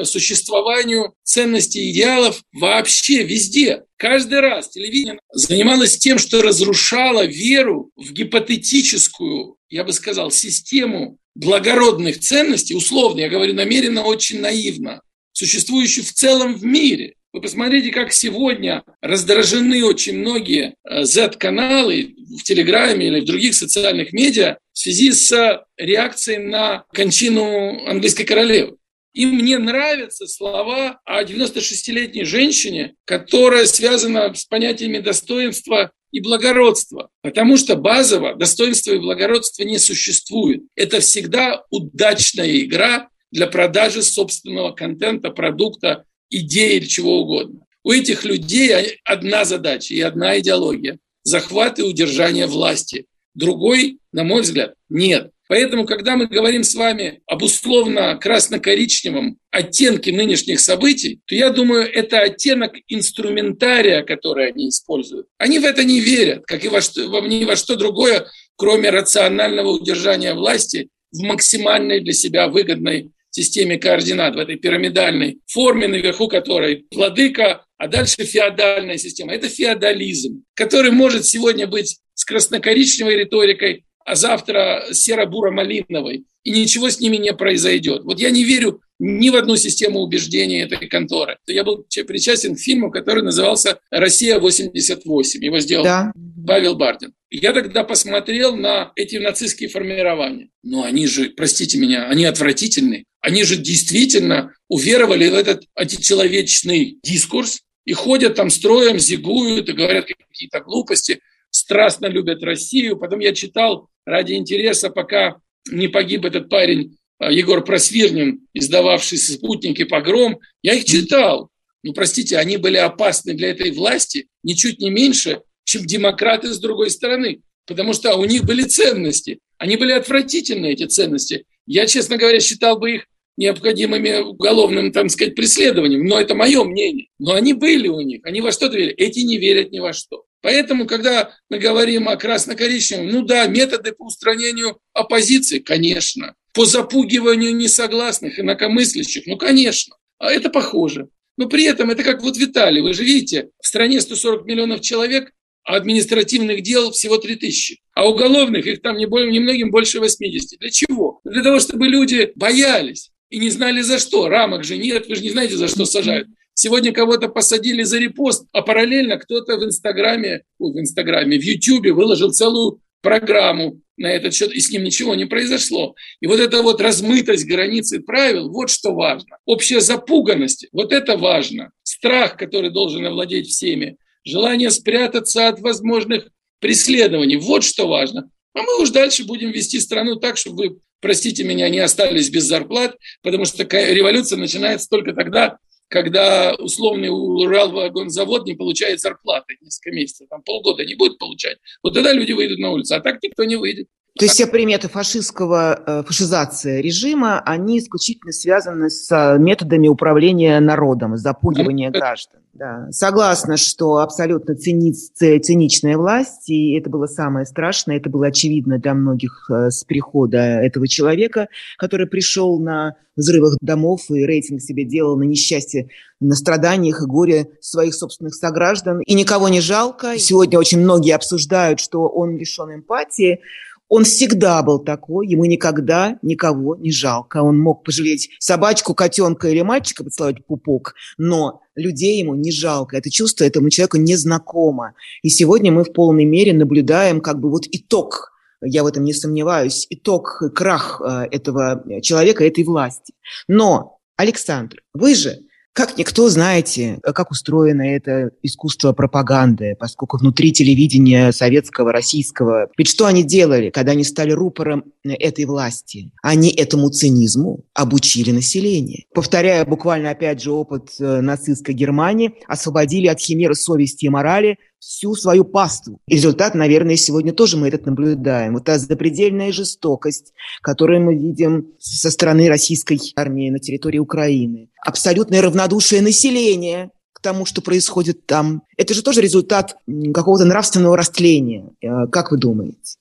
[0.06, 3.84] существованию ценностей идеалов вообще везде.
[3.96, 12.20] Каждый раз телевидение занималось тем, что разрушало веру в гипотетическую, я бы сказал, систему благородных
[12.20, 17.14] ценностей, условно, я говорю намеренно, очень наивно, существующую в целом в мире.
[17.34, 24.14] Вы посмотрите, как сегодня раздражены очень многие Z-каналы э, в Телеграме или в других социальных
[24.14, 28.78] медиа в связи с реакцией на кончину английской королевы.
[29.14, 37.10] Им не нравятся слова о 96-летней женщине, которая связана с понятиями достоинства и благородство.
[37.24, 40.62] Потому что базово достоинства и благородства не существует.
[40.76, 47.62] Это всегда удачная игра для продажи собственного контента, продукта, идеи или чего угодно.
[47.84, 53.06] У этих людей одна задача и одна идеология– захват и удержание власти.
[53.34, 55.32] Другой, на мой взгляд, нет.
[55.48, 61.90] Поэтому, когда мы говорим с вами об условно красно-коричневом оттенке нынешних событий, то я думаю,
[61.90, 65.28] это оттенок инструментария, который они используют.
[65.38, 69.70] Они в это не верят, как и во что, ни во что другое, кроме рационального
[69.70, 76.86] удержания власти в максимальной для себя выгодной системе координат, в этой пирамидальной форме, наверху которой
[76.92, 79.34] владыка, а дальше феодальная система.
[79.34, 87.00] Это феодализм, который может сегодня быть с краснокоричневой риторикой, а завтра серо-буро-малиновой, и ничего с
[87.00, 88.04] ними не произойдет.
[88.06, 91.38] Вот я не верю ни в одну систему убеждений этой конторы.
[91.46, 95.40] Я был причастен к фильму, который назывался «Россия-88».
[95.42, 96.12] Его сделал да.
[96.48, 97.14] Павел Бардин.
[97.30, 100.50] Я тогда посмотрел на эти нацистские формирования.
[100.64, 103.04] Но они же, простите меня, они отвратительны.
[103.20, 110.06] Они же действительно уверовали в этот античеловечный дискурс и ходят там строем, зигуют и говорят
[110.06, 112.98] какие-то глупости страстно любят Россию.
[112.98, 115.38] Потом я читал ради интереса, пока
[115.70, 120.40] не погиб этот парень а, Егор Просвирнин, издававший «Спутники погром».
[120.62, 121.50] Я их читал.
[121.84, 126.90] Ну, простите, они были опасны для этой власти ничуть не меньше, чем демократы с другой
[126.90, 127.42] стороны.
[127.66, 129.40] Потому что у них были ценности.
[129.58, 131.44] Они были отвратительны, эти ценности.
[131.66, 136.06] Я, честно говоря, считал бы их необходимыми уголовным, там сказать, преследованием.
[136.06, 137.08] Но это мое мнение.
[137.20, 138.22] Но они были у них.
[138.24, 138.94] Они во что-то верили.
[138.94, 140.24] Эти не верят ни во что.
[140.42, 146.34] Поэтому, когда мы говорим о красно-коричневом, ну да, методы по устранению оппозиции, конечно.
[146.54, 149.98] По запугиванию несогласных, инакомыслящих, ну, конечно.
[150.18, 151.10] А это похоже.
[151.36, 155.34] Но при этом это как вот Виталий, вы же видите, в стране 140 миллионов человек,
[155.68, 157.82] а административных дел всего 3 тысячи.
[157.94, 160.60] А уголовных их там не более, немногим больше 80.
[160.60, 161.20] Для чего?
[161.26, 164.30] Для того, чтобы люди боялись и не знали за что.
[164.30, 166.30] Рамок же нет, вы же не знаете, за что сажают.
[166.54, 171.92] Сегодня кого-то посадили за репост, а параллельно кто-то в Инстаграме, ой, в Инстаграме, в Ютубе
[171.92, 175.96] выложил целую программу на этот счет, и с ним ничего не произошло.
[176.22, 179.38] И вот эта вот размытость границы правил, вот что важно.
[179.46, 181.72] Общая запуганность, вот это важно.
[181.84, 183.98] Страх, который должен овладеть всеми.
[184.28, 186.28] Желание спрятаться от возможных
[186.60, 188.30] преследований, вот что важно.
[188.54, 192.44] А мы уж дальше будем вести страну так, чтобы вы, простите меня, не остались без
[192.44, 200.28] зарплат, потому что революция начинается только тогда, когда условный Уралвагонзавод не получает зарплаты несколько месяцев,
[200.30, 203.56] там полгода не будет получать, вот тогда люди выйдут на улицу, а так никто не
[203.56, 203.88] выйдет.
[204.18, 210.60] То есть все приметы фашистского, э, фашизации режима, они исключительно связаны с э, методами управления
[210.60, 212.42] народом, запугивания граждан.
[212.54, 212.88] Да.
[212.90, 218.96] Согласна, что абсолютно цини, циничная власть, и это было самое страшное, это было очевидно для
[218.96, 225.18] многих э, с прихода этого человека, который пришел на взрывах домов и рейтинг себе делал
[225.18, 229.02] на несчастье, на страданиях и горе своих собственных сограждан.
[229.02, 230.18] И никого не жалко.
[230.18, 233.42] Сегодня очень многие обсуждают, что он лишен эмпатии.
[233.90, 237.42] Он всегда был такой, ему никогда никого не жалко.
[237.42, 242.98] Он мог пожалеть собачку, котенка или мальчика, поцеловать пупок, но людей ему не жалко.
[242.98, 244.94] Это чувство этому человеку незнакомо.
[245.22, 249.14] И сегодня мы в полной мере наблюдаем как бы вот итог я в этом не
[249.14, 253.14] сомневаюсь, итог, крах э, этого человека, этой власти.
[253.48, 255.42] Но, Александр, вы же
[255.78, 262.70] как никто знаете, как устроено это искусство пропаганды, поскольку внутри телевидения советского, российского.
[262.76, 266.12] Ведь что они делали, когда они стали рупором этой власти?
[266.24, 269.04] Они этому цинизму обучили население.
[269.14, 275.16] Повторяя буквально опять же опыт э, нацистской Германии, освободили от химеры совести и морали всю
[275.16, 276.00] свою пасту.
[276.08, 278.54] Результат, наверное, сегодня тоже мы этот наблюдаем.
[278.54, 284.70] Вот та запредельная жестокость, которую мы видим со стороны российской армии на территории Украины.
[284.86, 288.64] Абсолютное равнодушие населения к тому, что происходит там.
[288.78, 289.76] Это же тоже результат
[290.14, 291.70] какого-то нравственного растления.
[291.82, 292.96] Э, как вы думаете?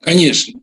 [0.00, 0.60] Конечно.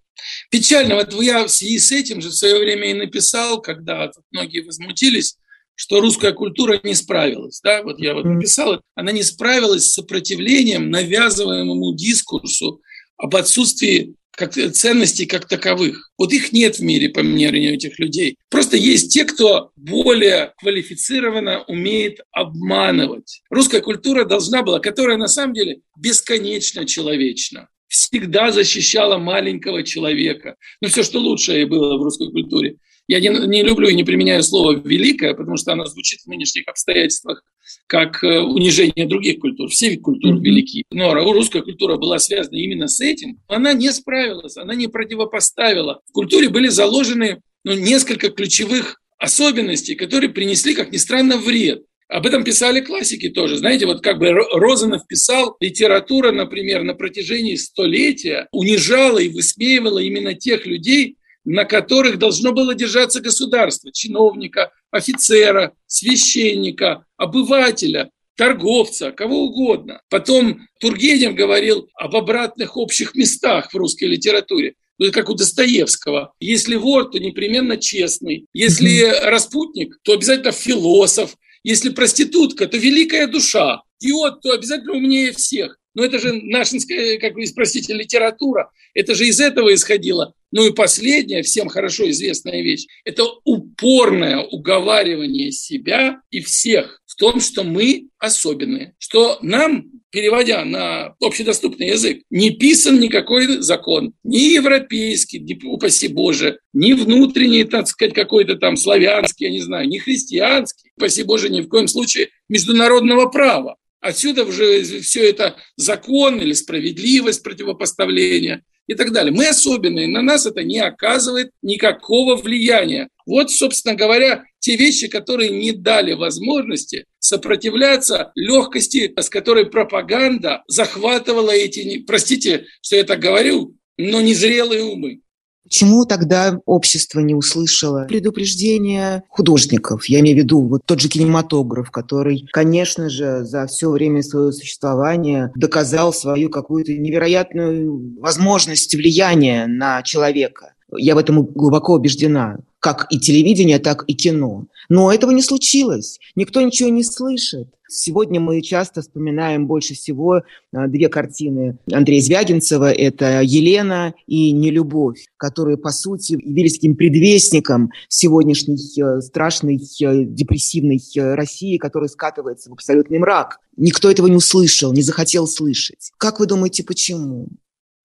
[0.50, 0.96] Печально.
[0.96, 5.38] Вот я в связи с этим же в свое время и написал, когда многие возмутились,
[5.80, 7.62] что русская культура не справилась.
[7.64, 7.84] Да?
[7.84, 12.82] Вот я вот написал, она не справилась с сопротивлением навязываемому дискурсу
[13.16, 16.12] об отсутствии как, ценностей как таковых.
[16.18, 18.36] Вот их нет в мире, по мнению этих людей.
[18.50, 23.42] Просто есть те, кто более квалифицированно умеет обманывать.
[23.50, 27.70] Русская культура должна была, которая на самом деле бесконечно человечна.
[27.88, 30.58] всегда защищала маленького человека.
[30.82, 32.76] Ну, все, что лучшее было в русской культуре.
[33.10, 36.68] Я не, не люблю и не применяю слово «великое», потому что оно звучит в нынешних
[36.68, 37.44] обстоятельствах
[37.88, 39.68] как э, унижение других культур.
[39.70, 40.84] Все культуры велики.
[40.92, 43.40] Но русская культура была связана именно с этим.
[43.48, 46.02] Она не справилась, она не противопоставила.
[46.08, 51.82] В культуре были заложены ну, несколько ключевых особенностей, которые принесли, как ни странно, вред.
[52.10, 53.58] Об этом писали классики тоже.
[53.58, 60.36] Знаете, вот как бы Розанов писал, литература, например, на протяжении столетия унижала и высмеивала именно
[60.36, 61.18] тех людей,
[61.50, 70.00] на которых должно было держаться государство, чиновника, офицера, священника, обывателя, торговца, кого угодно.
[70.10, 74.76] Потом Тургенев говорил об обратных общих местах в русской литературе.
[75.00, 76.34] Ну, это как у Достоевского.
[76.40, 78.46] Если вор, то непременно честный.
[78.54, 81.36] Если распутник, то обязательно философ.
[81.64, 83.82] Если проститутка, то великая душа.
[84.00, 85.79] Идиот, то обязательно умнее всех.
[85.94, 88.70] Но это же нашинская, как вы спросите, литература.
[88.94, 90.34] Это же из этого исходило.
[90.52, 97.40] Ну и последняя, всем хорошо известная вещь, это упорное уговаривание себя и всех в том,
[97.40, 105.40] что мы особенные, что нам переводя на общедоступный язык, не писан никакой закон, ни европейский,
[105.40, 110.92] ни, упаси Боже, ни внутренний, так сказать, какой-то там славянский, я не знаю, ни христианский,
[110.98, 113.76] упаси Боже, ни в коем случае международного права.
[114.02, 119.32] Отсюда уже все это закон или справедливость противопоставления и так далее.
[119.32, 123.10] Мы особенные, на нас это не оказывает никакого влияния.
[123.26, 131.52] Вот, собственно говоря, те вещи, которые не дали возможности сопротивляться легкости, с которой пропаганда захватывала
[131.52, 135.22] эти, простите, что я так говорю, но незрелые умы.
[135.70, 140.06] Почему тогда общество не услышало предупреждения художников?
[140.06, 144.52] Я имею в виду вот тот же кинематограф, который, конечно же, за все время своего
[144.52, 150.74] существования доказал свою какую-то невероятную возможность влияния на человека.
[150.96, 152.58] Я в этом глубоко убеждена.
[152.80, 154.66] Как и телевидение, так и кино.
[154.88, 156.20] Но этого не случилось.
[156.36, 157.68] Никто ничего не слышит.
[157.92, 162.92] Сегодня мы часто вспоминаем больше всего а, две картины Андрея Звягинцева.
[162.92, 171.02] Это «Елена» и «Нелюбовь», которые, по сути, явились таким предвестником сегодняшней э, страшной э, депрессивной
[171.18, 173.58] э, России, которая скатывается в абсолютный мрак.
[173.76, 176.12] Никто этого не услышал, не захотел слышать.
[176.20, 177.48] Как вы думаете, почему?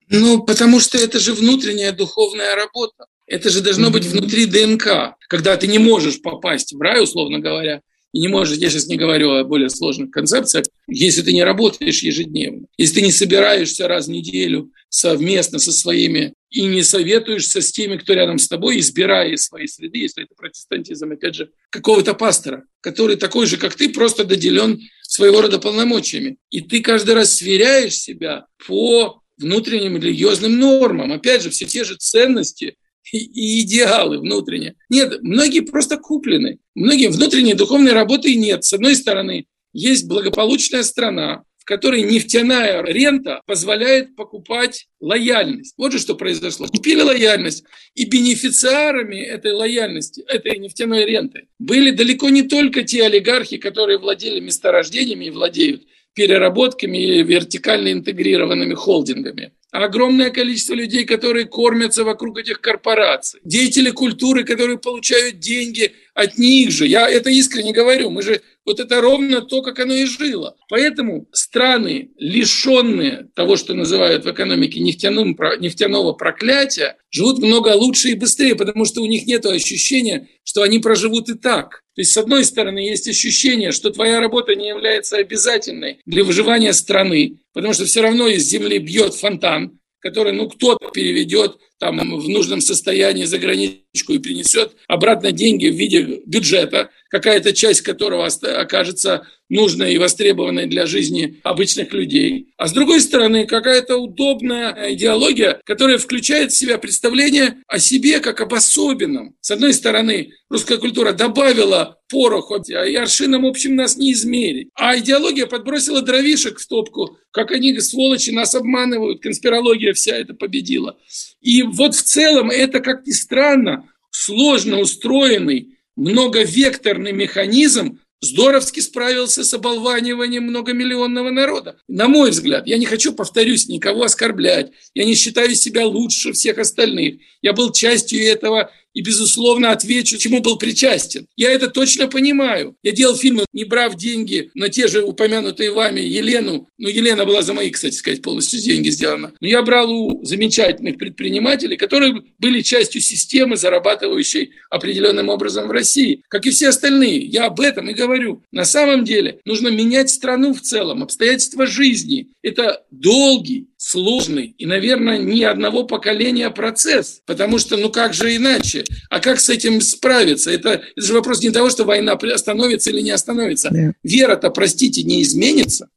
[0.08, 3.06] Ну, потому что это же внутренняя духовная работа.
[3.26, 5.16] Это же должно быть внутри ДНК.
[5.28, 7.80] Когда ты не можешь попасть в рай, условно говоря,
[8.14, 12.00] и не можешь, я сейчас не говорю о более сложных концепциях, если ты не работаешь
[12.00, 17.72] ежедневно, если ты не собираешься раз в неделю совместно со своими и не советуешься с
[17.72, 22.14] теми, кто рядом с тобой, избирая из своей среды, если это протестантизм, опять же, какого-то
[22.14, 26.36] пастора, который такой же, как ты, просто доделен своего рода полномочиями.
[26.50, 31.12] И ты каждый раз сверяешь себя по внутренним религиозным нормам.
[31.12, 32.76] Опять же, все те же ценности,
[33.12, 34.74] и идеалы внутренние.
[34.88, 36.58] Нет, многие просто куплены.
[36.74, 38.64] Многие внутренней духовной работы нет.
[38.64, 45.74] С одной стороны, есть благополучная страна, в которой нефтяная рента позволяет покупать лояльность.
[45.78, 46.66] Вот же что произошло.
[46.66, 53.56] Купили лояльность, и бенефициарами этой лояльности, этой нефтяной ренты были далеко не только те олигархи,
[53.56, 55.84] которые владели месторождениями и владеют
[56.14, 59.53] переработками и вертикально интегрированными холдингами.
[59.72, 66.70] Огромное количество людей, которые кормятся вокруг этих корпораций, деятели культуры, которые получают деньги от них
[66.70, 66.87] же.
[66.87, 68.11] Я это искренне говорю.
[68.11, 70.57] Мы же вот это ровно то, как оно и жило.
[70.68, 78.14] Поэтому страны, лишенные того, что называют в экономике нефтяным, нефтяного проклятия, живут много лучше и
[78.14, 81.83] быстрее, потому что у них нет ощущения, что они проживут и так.
[81.94, 86.72] То есть, с одной стороны, есть ощущение, что твоя работа не является обязательной для выживания
[86.72, 92.28] страны, потому что все равно из земли бьет фонтан, который, ну, кто-то переведет там в
[92.28, 99.26] нужном состоянии за границу и принесет обратно деньги в виде бюджета, какая-то часть которого окажется
[99.48, 102.48] нужной и востребованной для жизни обычных людей.
[102.57, 108.40] А с другой стороны, какая-то удобная идеология, которая включает в себя представление о себе как
[108.40, 109.35] об особенном.
[109.40, 114.68] С одной стороны, русская культура добавила пороху, и аршином общем нас не измерить.
[114.75, 120.96] А идеология подбросила дровишек в топку, как они, сволочи, нас обманывают, конспирология вся это победила.
[121.40, 129.54] И вот в целом это, как ни странно, сложно устроенный многовекторный механизм здоровски справился с
[129.54, 131.77] оболваниванием многомиллионного народа.
[131.88, 134.72] На мой взгляд, я не хочу, повторюсь, никого оскорблять.
[134.94, 137.16] Я не считаю себя лучше всех остальных.
[137.42, 141.26] Я был частью этого и, безусловно, отвечу, чему был причастен.
[141.36, 142.76] Я это точно понимаю.
[142.82, 146.68] Я делал фильмы, не брав деньги на те же упомянутые вами Елену.
[146.78, 149.32] Ну, Елена была за мои, кстати сказать, полностью деньги сделана.
[149.40, 156.22] Но я брал у замечательных предпринимателей, которые были частью системы, зарабатывающей определенным образом в России,
[156.28, 157.18] как и все остальные.
[157.26, 158.42] Я об этом и говорю.
[158.52, 162.28] На самом деле нужно менять страну в целом, обстоятельства жизни.
[162.42, 167.20] Это долгий, сложный и, наверное, ни одного поколения процесс.
[167.26, 168.85] Потому что, ну как же иначе?
[169.10, 170.50] А как с этим справиться?
[170.50, 173.68] Это, это же вопрос не того, что война остановится или не остановится.
[173.70, 173.92] Да.
[174.02, 175.90] Вера-то, простите, не изменится.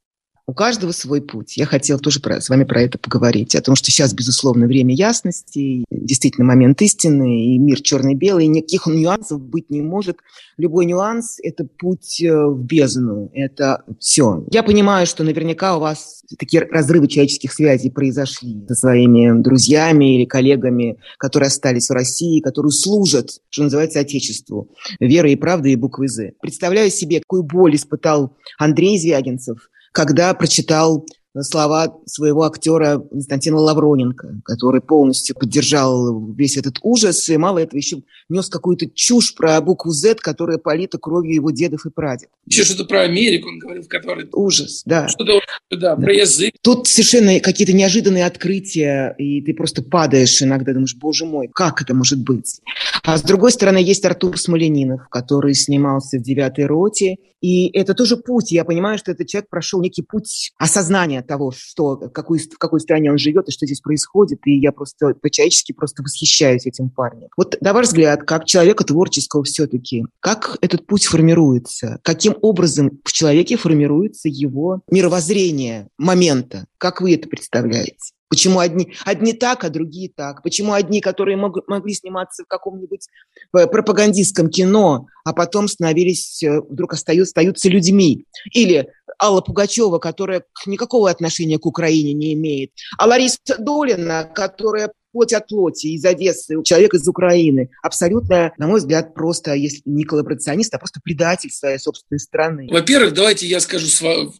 [0.49, 1.57] У каждого свой путь.
[1.57, 3.53] Я хотела тоже про, с вами про это поговорить.
[3.53, 9.41] О том, что сейчас, безусловно, время ясности, действительно момент истины, и мир черный-белый, никаких нюансов
[9.41, 10.19] быть не может.
[10.57, 14.45] Любой нюанс– это путь э, в бездну, это все.
[14.49, 20.23] Я понимаю, что наверняка у вас такие разрывы человеческих связей произошли со своими друзьями или
[20.23, 24.69] коллегами, которые остались в России, которые служат, что называется, Отечеству.
[25.01, 26.31] Верой и правдой и буквой «З».
[26.41, 31.07] Представляю себе, какую боль испытал Андрей Звягинцев– когда прочитал
[31.43, 38.01] слова своего актера Константина Лавроненко, который полностью поддержал весь этот ужас, и мало этого еще
[38.29, 42.31] нес какую-то чушь про букву Z, которая полита кровью его дедов и прадедов.
[42.45, 44.27] Еще что-то про Америку он говорил, в которой...
[44.33, 45.07] Ужас, да.
[45.07, 45.39] Что-то,
[45.71, 46.53] да, да, про язык.
[46.61, 51.93] Тут совершенно какие-то неожиданные открытия, и ты просто падаешь иногда, думаешь, боже мой, как это
[51.93, 52.61] может быть?
[53.03, 58.17] А с другой стороны, есть Артур Смоленинов, который снимался в «Девятой роте», и это тоже
[58.17, 58.51] путь.
[58.51, 62.79] Я понимаю, что этот человек прошел некий путь осознания того, что, в, какой, в какой
[62.79, 64.39] стране он живет и что здесь происходит.
[64.45, 67.27] И я просто по-человечески просто восхищаюсь этим парнем.
[67.37, 71.99] Вот на ваш взгляд, как человека творческого все-таки, как этот путь формируется?
[72.03, 76.65] Каким образом в человеке формируется его мировоззрение момента?
[76.77, 78.13] Как вы это представляете?
[78.29, 80.43] Почему одни, одни так, а другие так?
[80.43, 83.07] Почему одни, которые мог, могли сниматься в каком-нибудь
[83.55, 88.25] э, пропагандистском кино, а потом становились, э, вдруг остаются, остаются людьми?
[88.51, 88.89] Или
[89.21, 95.47] Алла Пугачева, которая никакого отношения к Украине не имеет, а Лариса Долина, которая плоть от
[95.47, 97.69] плоти, из Одессы, человек из Украины.
[97.81, 102.67] Абсолютно, на мой взгляд, просто, если не коллаборационист, а просто предатель своей собственной страны.
[102.69, 103.87] Во-первых, давайте я скажу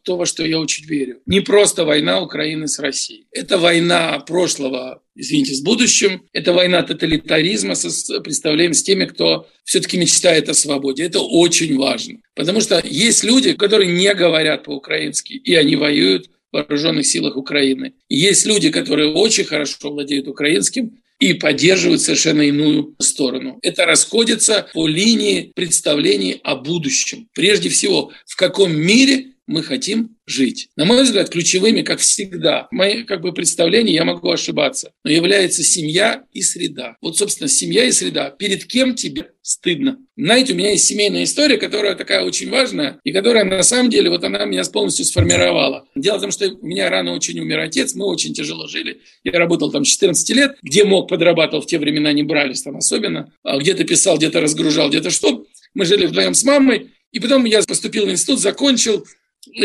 [0.04, 1.20] то, во что я очень верю.
[1.26, 3.28] Не просто война Украины с Россией.
[3.32, 6.22] Это война прошлого извините, с будущим.
[6.32, 11.06] Это война тоталитаризма с представлением с теми, кто все-таки мечтает о свободе.
[11.06, 12.20] Это очень важно.
[12.36, 16.30] Потому что есть люди, которые не говорят по-украински, и они воюют
[16.64, 17.94] вооруженных силах Украины.
[18.10, 23.60] есть люди, которые очень хорошо владеют украинским и поддерживают совершенно иную сторону.
[23.62, 27.28] Это расходится по линии представлений о будущем.
[27.34, 30.70] Прежде всего, в каком мире мы хотим жить.
[30.76, 35.64] На мой взгляд, ключевыми, как всегда, мои как бы представления, я могу ошибаться, но является
[35.64, 36.98] семья и среда.
[37.02, 38.30] Вот, собственно, семья и среда.
[38.30, 39.98] Перед кем тебе стыдно?
[40.18, 44.10] Знаете, у меня есть семейная история, которая такая очень важная, и которая на самом деле,
[44.10, 45.88] вот она меня полностью сформировала.
[45.96, 49.02] Дело в том, что у меня рано очень умер отец, мы очень тяжело жили.
[49.24, 53.32] Я работал там 14 лет, где мог, подрабатывал, в те времена не брались там особенно,
[53.44, 55.46] а где-то писал, где-то разгружал, где-то что.
[55.74, 59.06] Мы жили вдвоем с мамой, и потом я поступил в институт, закончил,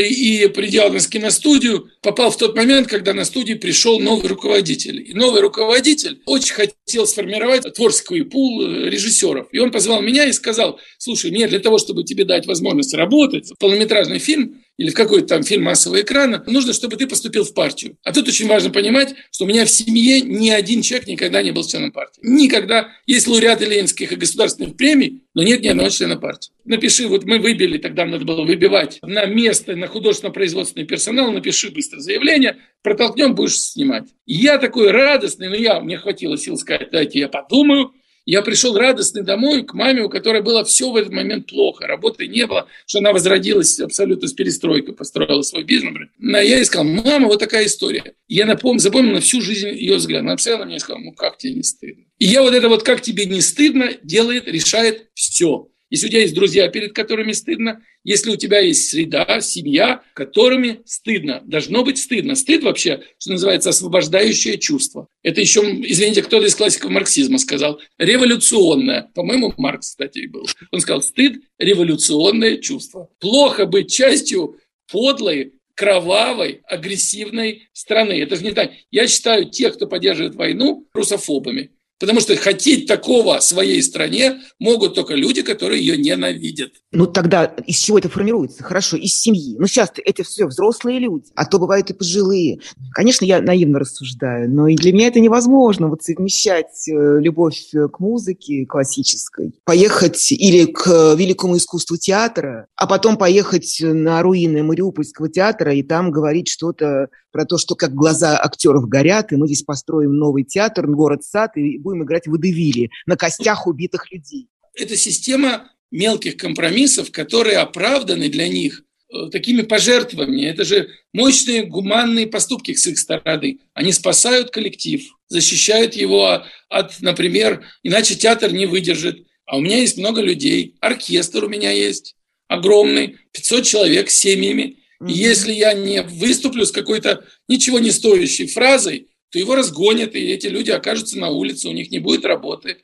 [0.00, 5.02] и придя на киностудию, попал в тот момент, когда на студии пришел новый руководитель.
[5.08, 9.48] И новый руководитель очень хотел сформировать творческий пул э, режиссеров.
[9.52, 13.52] И он позвал меня и сказал, слушай, мне для того, чтобы тебе дать возможность работать,
[13.58, 17.96] полнометражный фильм, или в какой-то там фильм массового экрана, нужно, чтобы ты поступил в партию.
[18.04, 21.52] А тут очень важно понимать, что у меня в семье ни один человек никогда не
[21.52, 22.20] был членом партии.
[22.22, 22.88] Никогда.
[23.06, 26.52] Есть лауреаты Ленинских и государственных премий, но нет ни одного члена партии.
[26.64, 32.00] Напиши, вот мы выбили, тогда надо было выбивать на место, на художественно-производственный персонал, напиши быстро
[32.00, 34.08] заявление, протолкнем, будешь снимать.
[34.26, 37.92] Я такой радостный, но я, мне хватило сил сказать, дайте я подумаю,
[38.24, 42.26] я пришел радостный домой к маме, у которой было все в этот момент плохо, работы
[42.28, 45.82] не было, что она возродилась абсолютно с перестройкой, построила свой бизнес.
[46.18, 48.14] Но я сказал, мама, вот такая история.
[48.28, 50.22] Я напомню, запомнил на всю жизнь ее взгляд.
[50.22, 52.04] Она меня и сказала, ну как тебе не стыдно?
[52.18, 55.68] И я вот это вот, как тебе не стыдно, делает, решает все.
[55.92, 60.80] Если у тебя есть друзья, перед которыми стыдно, если у тебя есть среда, семья, которыми
[60.86, 62.34] стыдно, должно быть стыдно.
[62.34, 65.08] Стыд вообще, что называется, освобождающее чувство.
[65.22, 69.10] Это еще, извините, кто-то из классиков марксизма сказал, революционное.
[69.14, 70.46] По-моему, Маркс, кстати, был.
[70.70, 73.10] Он сказал, стыд– революционное чувство.
[73.20, 74.58] Плохо быть частью
[74.90, 78.12] подлой, кровавой, агрессивной страны.
[78.12, 78.70] Это же не так.
[78.90, 81.70] Я считаю тех, кто поддерживает войну, русофобами.
[82.02, 86.72] Потому что хотеть такого своей стране могут только люди, которые ее ненавидят.
[86.90, 88.64] Ну тогда из чего это формируется?
[88.64, 89.54] Хорошо, из семьи.
[89.56, 92.58] Ну сейчас это все взрослые люди, а то бывают и пожилые.
[92.92, 98.00] Конечно, я наивно рассуждаю, но и для меня это невозможно вот совмещать э, любовь к
[98.00, 105.72] музыке классической, поехать или к великому искусству театра, а потом поехать на руины Мариупольского театра
[105.72, 110.16] и там говорить что-то про то, что как глаза актеров горят, и мы здесь построим
[110.16, 114.48] новый театр, город-сад, и будем играть в Эдевиле на костях убитых людей.
[114.74, 118.82] Это система мелких компромиссов, которые оправданы для них
[119.12, 120.50] э, такими пожертвованиями.
[120.50, 123.58] Это же мощные гуманные поступки с их стороны.
[123.74, 129.26] Они спасают коллектив, защищают его от, например, иначе театр не выдержит.
[129.44, 132.16] А у меня есть много людей, оркестр у меня есть
[132.48, 134.78] огромный, 500 человек с семьями.
[135.06, 140.20] И если я не выступлю с какой-то ничего не стоящей фразой, то его разгонят, и
[140.20, 142.76] эти люди окажутся на улице, у них не будет работы.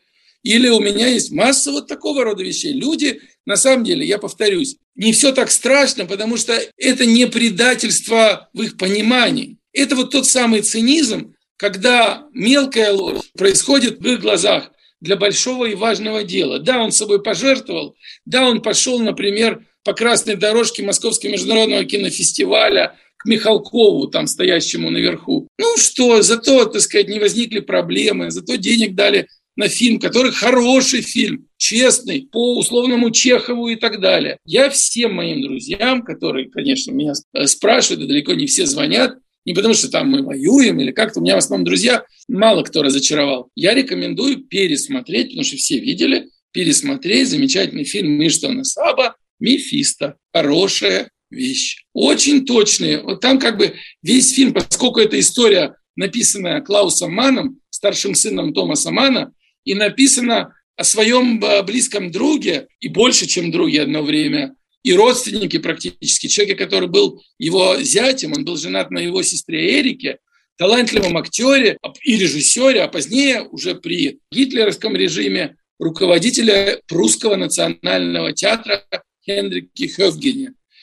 [0.43, 2.73] Или у меня есть масса вот такого рода вещей.
[2.73, 8.49] Люди, на самом деле, я повторюсь, не все так страшно, потому что это не предательство
[8.55, 9.59] в их понимании.
[9.75, 14.71] Это вот тот самый цинизм, когда мелкая ложь происходит в их глазах
[15.01, 16.61] для большого и важного дела.
[16.61, 17.95] Да, он собой пожертвовал,
[18.25, 25.49] да, он пошел, например, по красной дорожке Московского международного кинофестиваля к Михалкову, там стоящему наверху.
[25.59, 31.03] Ну что, зато, так сказать, не возникли проблемы, зато денег дали на фильм, который хороший
[31.03, 34.39] фильм, честный, по условному Чехову и так далее.
[34.45, 37.13] Я всем моим друзьям, которые, конечно, меня
[37.45, 41.23] спрашивают, и далеко не все звонят, не потому что там мы воюем или как-то, у
[41.23, 43.49] меня в основном друзья, мало кто разочаровал.
[43.57, 50.17] Я рекомендую пересмотреть, потому что все видели, пересмотреть замечательный фильм Миштона Саба «Мефисто».
[50.33, 51.85] Хорошая вещь.
[51.93, 53.03] Очень точные.
[53.03, 58.91] Вот там как бы весь фильм, поскольку это история, написанная Клаусом Маном, старшим сыном Томаса
[58.91, 59.33] Мана,
[59.65, 65.59] и написана о своем э, близком друге, и больше, чем друге одно время, и родственники
[65.59, 70.19] практически, человека, который был его зятем, он был женат на его сестре Эрике,
[70.57, 78.85] талантливом актере и режиссере, а позднее уже при гитлеровском режиме руководителя прусского национального театра
[79.25, 79.89] Хенрике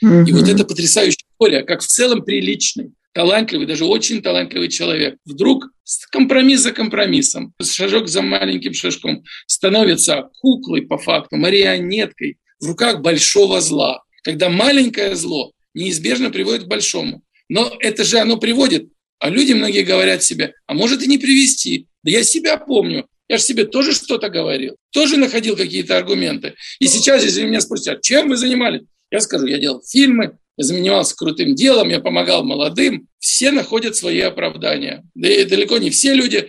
[0.01, 0.29] Хёфгене.
[0.29, 5.69] И вот это потрясающая история, как в целом приличный, талантливый, даже очень талантливый человек, вдруг
[5.83, 13.01] с компромисс за компромиссом, шажок за маленьким шажком, становится куклой по факту, марионеткой в руках
[13.01, 14.01] большого зла.
[14.23, 17.21] Когда маленькое зло неизбежно приводит к большому.
[17.47, 18.89] Но это же оно приводит.
[19.19, 21.87] А люди многие говорят себе, а может и не привести.
[22.03, 23.07] Да я себя помню.
[23.27, 26.53] Я же себе тоже что-то говорил, тоже находил какие-то аргументы.
[26.79, 28.81] И сейчас, если меня спросят, чем вы занимались,
[29.15, 33.07] я скажу, я делал фильмы, я занимался крутым делом, я помогал молодым.
[33.19, 35.03] Все находят свои оправдания.
[35.13, 36.47] Да и далеко не все люди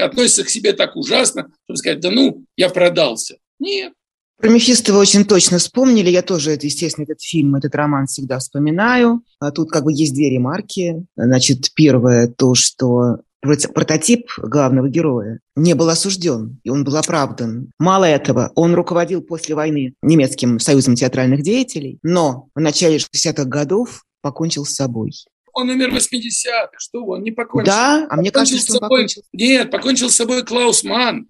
[0.00, 3.36] относятся к себе так ужасно, чтобы сказать, да ну, я продался.
[3.58, 3.92] Нет.
[4.38, 6.10] Про Мефисто вы очень точно вспомнили.
[6.10, 9.22] Я тоже, естественно, этот фильм, этот роман всегда вспоминаю.
[9.38, 11.06] А тут как бы есть две ремарки.
[11.16, 17.70] Значит, первое то, что прототип главного героя не был осужден, и он был оправдан.
[17.78, 24.04] Мало этого, он руководил после войны немецким союзом театральных деятелей, но в начале 60-х годов
[24.22, 25.12] покончил с собой.
[25.52, 27.66] Он умер в 80-х, что он не покончил.
[27.66, 29.22] Да, а мне покончил кажется, что он покончил.
[29.32, 31.28] Нет, покончил с собой Клаус Манн.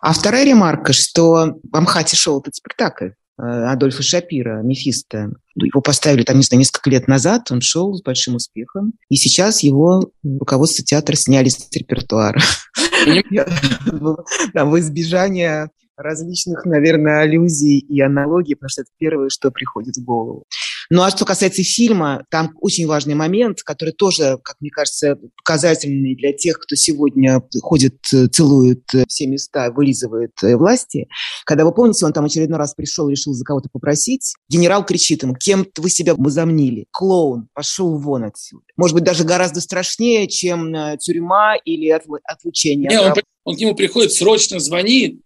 [0.00, 3.10] А вторая ремарка, что в Амхате шел этот спектакль.
[3.40, 5.30] Э, Адольфа Шапира, Мефисто.
[5.54, 9.62] Его поставили там, не знаю, несколько лет назад, он шел с большим успехом, и сейчас
[9.62, 12.40] его руководство театра сняли с репертуара.
[13.06, 20.44] В избежание различных, наверное, аллюзий и аналогий, потому что это первое, что приходит в голову.
[20.90, 26.16] Ну а что касается фильма, там очень важный момент, который тоже, как мне кажется, показательный
[26.16, 31.08] для тех, кто сегодня ходит, э, целует э, все места, вылизывает э, власти.
[31.44, 34.34] Когда вы помните, он там очередной раз пришел, решил за кого-то попросить.
[34.48, 36.86] Генерал кричит ему, кем вы себя возомнили?
[36.90, 38.64] Клоун, пошел вон отсюда.
[38.78, 41.90] Может быть, даже гораздо страшнее, чем тюрьма или
[42.24, 42.88] отлучение.
[42.88, 43.12] Не, он,
[43.44, 45.20] он к нему приходит, срочно звонит,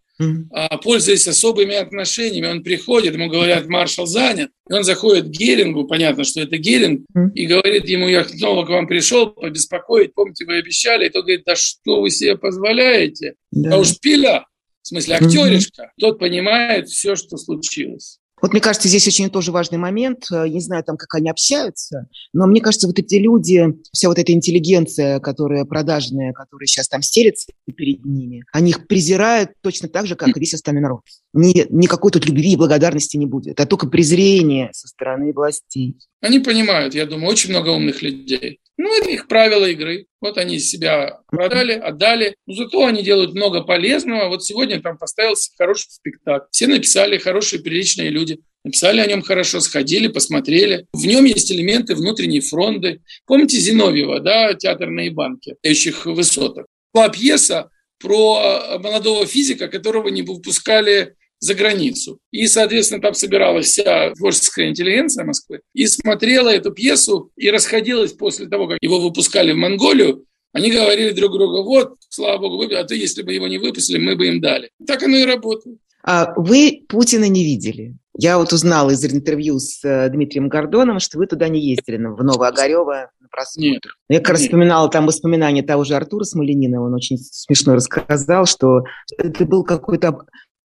[0.82, 2.46] пользуясь особыми отношениями.
[2.46, 4.50] Он приходит, ему говорят, маршал занят.
[4.68, 8.68] И он заходит к Герингу, понятно, что это Геринг, и говорит ему, я снова к
[8.68, 11.06] вам пришел побеспокоить, помните, вы обещали.
[11.06, 13.34] И тот говорит, да что вы себе позволяете?
[13.50, 14.46] Да, а уж пиля,
[14.82, 18.18] в смысле актеришка, тот понимает все, что случилось.
[18.42, 20.26] Вот мне кажется, здесь очень тоже важный момент.
[20.30, 24.18] Я не знаю, там, как они общаются, но мне кажется, вот эти люди, вся вот
[24.18, 30.06] эта интеллигенция, которая продажная, которая сейчас там стелется перед ними, они их презирают точно так
[30.06, 31.02] же, как и весь остальной народ.
[31.32, 35.96] Ни, никакой тут любви и благодарности не будет, а только презрение со стороны властей.
[36.20, 38.58] Они понимают, я думаю, очень много умных людей.
[38.78, 40.06] Ну, это их правила игры.
[40.20, 42.34] Вот они себя продали, отдали.
[42.46, 44.28] Но зато они делают много полезного.
[44.28, 46.46] Вот сегодня там поставился хороший спектакль.
[46.50, 48.40] Все написали хорошие, приличные люди.
[48.64, 50.86] Написали о нем хорошо, сходили, посмотрели.
[50.92, 53.02] В нем есть элементы внутренней фронды.
[53.26, 56.66] Помните Зиновьева, да, театр на Ибанке, дающих высоток?
[56.94, 62.20] Была пьеса про молодого физика, которого не выпускали за границу.
[62.30, 68.46] И, соответственно, там собиралась вся творческая интеллигенция Москвы и смотрела эту пьесу и расходилась после
[68.46, 70.24] того, как его выпускали в Монголию.
[70.52, 74.14] Они говорили друг другу, вот, слава богу, а то если бы его не выпустили, мы
[74.14, 74.70] бы им дали.
[74.86, 75.78] Так оно и работает.
[76.04, 77.96] А вы Путина не видели?
[78.16, 82.22] Я вот узнала из интервью с э, Дмитрием Гордоном, что вы туда не ездили, в
[82.22, 83.68] Новоогарево на просмотр.
[83.68, 83.82] Нет.
[84.08, 88.82] Я как раз вспоминала там воспоминания того же Артура Смоленина, он очень смешно рассказал, что
[89.16, 90.18] это был какой-то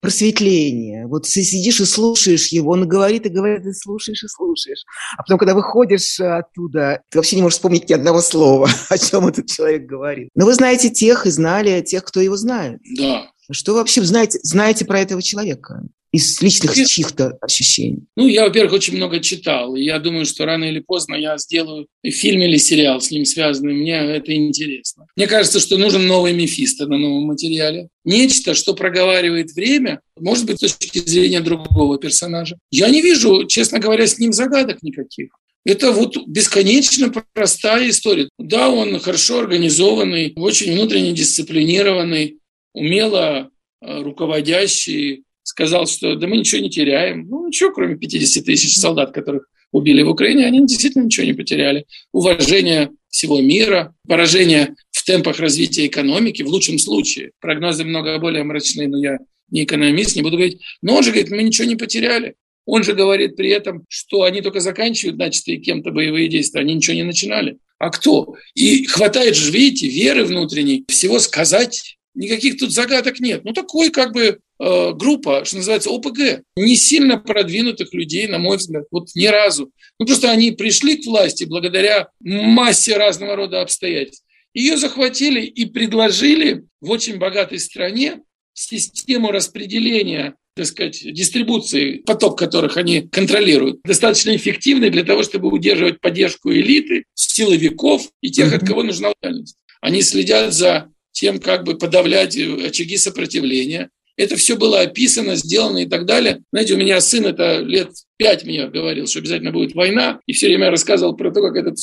[0.02, 1.08] просветление.
[1.08, 4.84] Вот ты сидишь и слушаешь его, он говорит и говорит, и слушаешь и слушаешь.
[5.18, 9.28] А потом, когда выходишь оттуда, ты вообще не можешь вспомнить ни одного слова, о чем
[9.28, 10.30] этот человек говорит.
[10.36, 12.80] Но вы знаете тех и знали тех, кто его знает.
[12.98, 13.24] Да.
[13.52, 15.82] Что вы вообще знаете, знаете про этого человека?
[16.12, 18.04] Из личных я, чьих-то ощущений?
[18.16, 19.76] Ну, я, во-первых, очень много читал.
[19.76, 23.74] И я думаю, что рано или поздно я сделаю фильм или сериал с ним связанный.
[23.74, 25.06] Мне это интересно.
[25.16, 27.90] Мне кажется, что нужен новый Мефисто на новом материале.
[28.06, 32.58] Нечто, что проговаривает время, может быть, с точки зрения другого персонажа.
[32.72, 35.30] Я не вижу, честно говоря, с ним загадок никаких.
[35.66, 38.30] Это вот бесконечно простая история.
[38.40, 42.40] Да, он хорошо организованный, очень внутренне дисциплинированный,
[42.74, 43.50] умело
[43.82, 47.28] э, руководящий, сказал, что да мы ничего не теряем.
[47.28, 51.86] Ну, ничего, кроме 50 тысяч солдат, которых убили в Украине, они действительно ничего не потеряли.
[52.12, 57.32] Уважение всего мира, поражение в темпах развития экономики, в лучшем случае.
[57.42, 59.18] Прогнозы много более мрачные, но я
[59.50, 60.62] не экономист, не буду говорить.
[60.84, 62.36] Но он же говорит, мы ничего не потеряли.
[62.66, 66.96] Он же говорит при этом, что они только заканчивают начатые кем-то боевые действия, они ничего
[66.96, 67.58] не начинали.
[67.80, 68.36] А кто?
[68.54, 73.44] И хватает же, видите, веры внутренней, всего сказать, никаких тут загадок нет.
[73.44, 78.86] Ну, такой как бы группа, что называется ОПГ, не сильно продвинутых людей, на мой взгляд,
[78.92, 79.72] вот ни разу.
[80.00, 84.26] Ну, просто они пришли к власти благодаря массе разного рода обстоятельств.
[84.54, 88.22] Ее захватили и предложили в очень богатой стране
[88.54, 96.02] систему распределения так сказать, дистрибуции, поток которых они контролируют, достаточно эффективный для того, чтобы удерживать
[96.02, 99.56] поддержку элиты, силовиков и тех, от кого нужна лояльность.
[99.80, 103.90] Они следят за тем, как бы подавлять очаги сопротивления.
[104.20, 106.42] Это все было описано, сделано и так далее.
[106.52, 110.48] Знаете, у меня сын это лет пять мне говорил, что обязательно будет война, и все
[110.48, 111.78] время рассказывал про то, как этот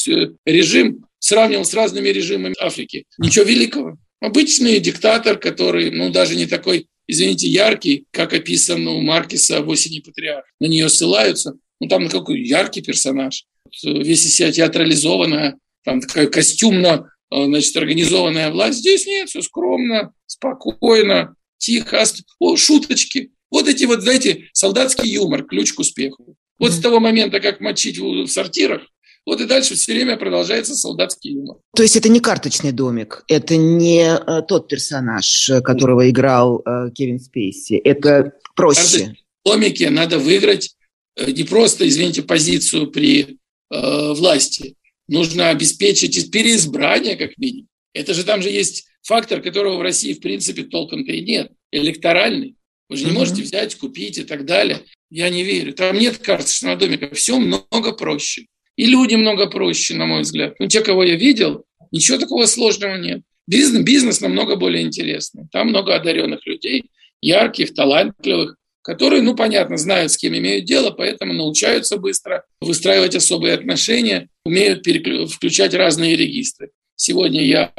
[0.45, 3.05] режим сравнивал с разными режимами Африки.
[3.17, 3.97] Ничего великого.
[4.21, 10.01] Обычный диктатор, который, ну, даже не такой, извините, яркий, как описан у Маркиса в «Осени
[10.01, 10.45] патриарх».
[10.61, 11.55] На нее ссылаются.
[11.81, 13.45] Ну, там какой яркий персонаж.
[13.83, 18.79] Весь из себя театрализованная, там такая костюмно Э, значит, организованная власть.
[18.79, 22.05] Здесь нет, все скромно, спокойно, тихо,
[22.39, 23.33] о, шуточки.
[23.51, 26.37] Вот эти вот, знаете, солдатский юмор, ключ к успеху.
[26.59, 28.83] Вот с того момента, как мочить в сортирах,
[29.27, 31.57] вот и дальше все время продолжается солдатский юмор.
[31.75, 37.19] То есть это не карточный домик, это не э, тот персонаж, которого играл э, Кевин
[37.19, 39.17] Спейси, это проще.
[39.45, 40.77] В домике надо выиграть
[41.17, 43.39] э, не просто, извините, позицию при
[43.71, 44.77] э, власти,
[45.09, 47.69] нужно обеспечить переизбрание как минимум.
[47.95, 52.57] Это же там же есть фактор, которого в России в принципе толком-то и нет, электоральный.
[52.89, 54.81] Вы же не можете взять, купить и так далее.
[55.11, 55.73] Я не верю.
[55.73, 57.13] Там нет карточного домика.
[57.15, 58.47] Все много проще.
[58.77, 60.55] И люди много проще, на мой взгляд.
[60.59, 63.23] Ну, те, кого я видел, ничего такого сложного нет.
[63.47, 65.45] Бизнес, бизнес намного более интересный.
[65.51, 66.91] Там много одаренных людей,
[67.21, 73.55] ярких, талантливых которые, ну, понятно, знают, с кем имеют дело, поэтому научаются быстро выстраивать особые
[73.55, 75.27] отношения, умеют переклю...
[75.27, 76.71] включать разные регистры.
[76.95, 77.73] Сегодня я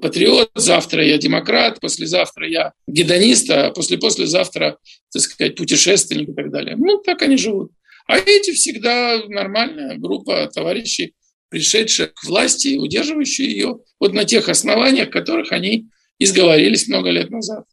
[0.00, 4.78] патриот, завтра я демократ, послезавтра я гедонист, а после-послезавтра,
[5.12, 6.76] так сказать, путешественник и так далее.
[6.76, 7.72] Ну, так они живут.
[8.06, 11.14] А эти всегда нормальная группа товарищей,
[11.48, 15.86] пришедших к власти, удерживающие ее вот на тех основаниях, которых они
[16.18, 17.64] изговорились много лет назад.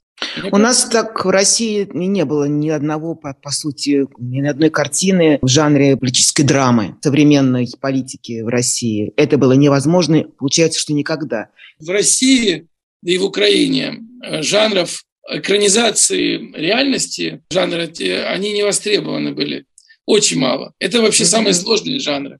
[0.51, 5.39] У нас так в России не было ни одного, по, по сути, ни одной картины
[5.41, 9.13] в жанре политической драмы, современной политики в России.
[9.15, 11.49] Это было невозможно, получается, что никогда.
[11.79, 12.67] В России,
[13.01, 17.91] да и в Украине э, жанров экранизации реальности, жанры,
[18.27, 19.65] они не востребованы были.
[20.05, 20.73] Очень мало.
[20.79, 21.27] Это вообще mm-hmm.
[21.27, 22.39] самые сложные жанры.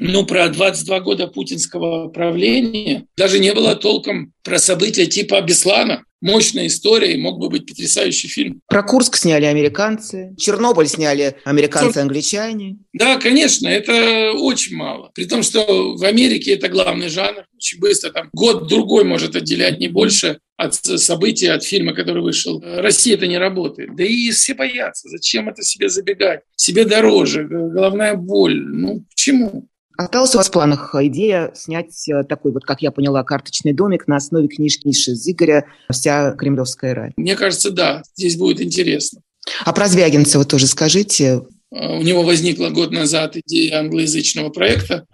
[0.00, 6.04] Ну, про 22 года путинского правления даже не было толком про события типа Беслана.
[6.20, 8.60] Мощная история, и мог бы быть потрясающий фильм.
[8.66, 12.78] Про Курск сняли американцы, Чернобыль сняли американцы-англичане.
[12.92, 15.12] Да, конечно, это очень мало.
[15.14, 17.44] При том, что в Америке это главный жанр.
[17.54, 22.60] Очень быстро, там год-другой может отделять, не больше от события, от фильма, который вышел.
[22.64, 23.94] Россия это не работает.
[23.94, 25.08] Да и все боятся.
[25.08, 26.40] Зачем это себе забегать?
[26.56, 28.60] Себе дороже, головная боль.
[28.60, 29.68] Ну, к чему?
[29.98, 34.06] Осталась у вас в планах идея снять э, такой, вот как я поняла, карточный домик
[34.06, 37.12] на основе книжки Ниши Зыгоря «Вся кремлевская рай».
[37.16, 39.22] Мне кажется, да, здесь будет интересно.
[39.64, 41.42] А про Звягинцева тоже скажите.
[41.72, 45.04] А, у него возникла год назад идея англоязычного проекта,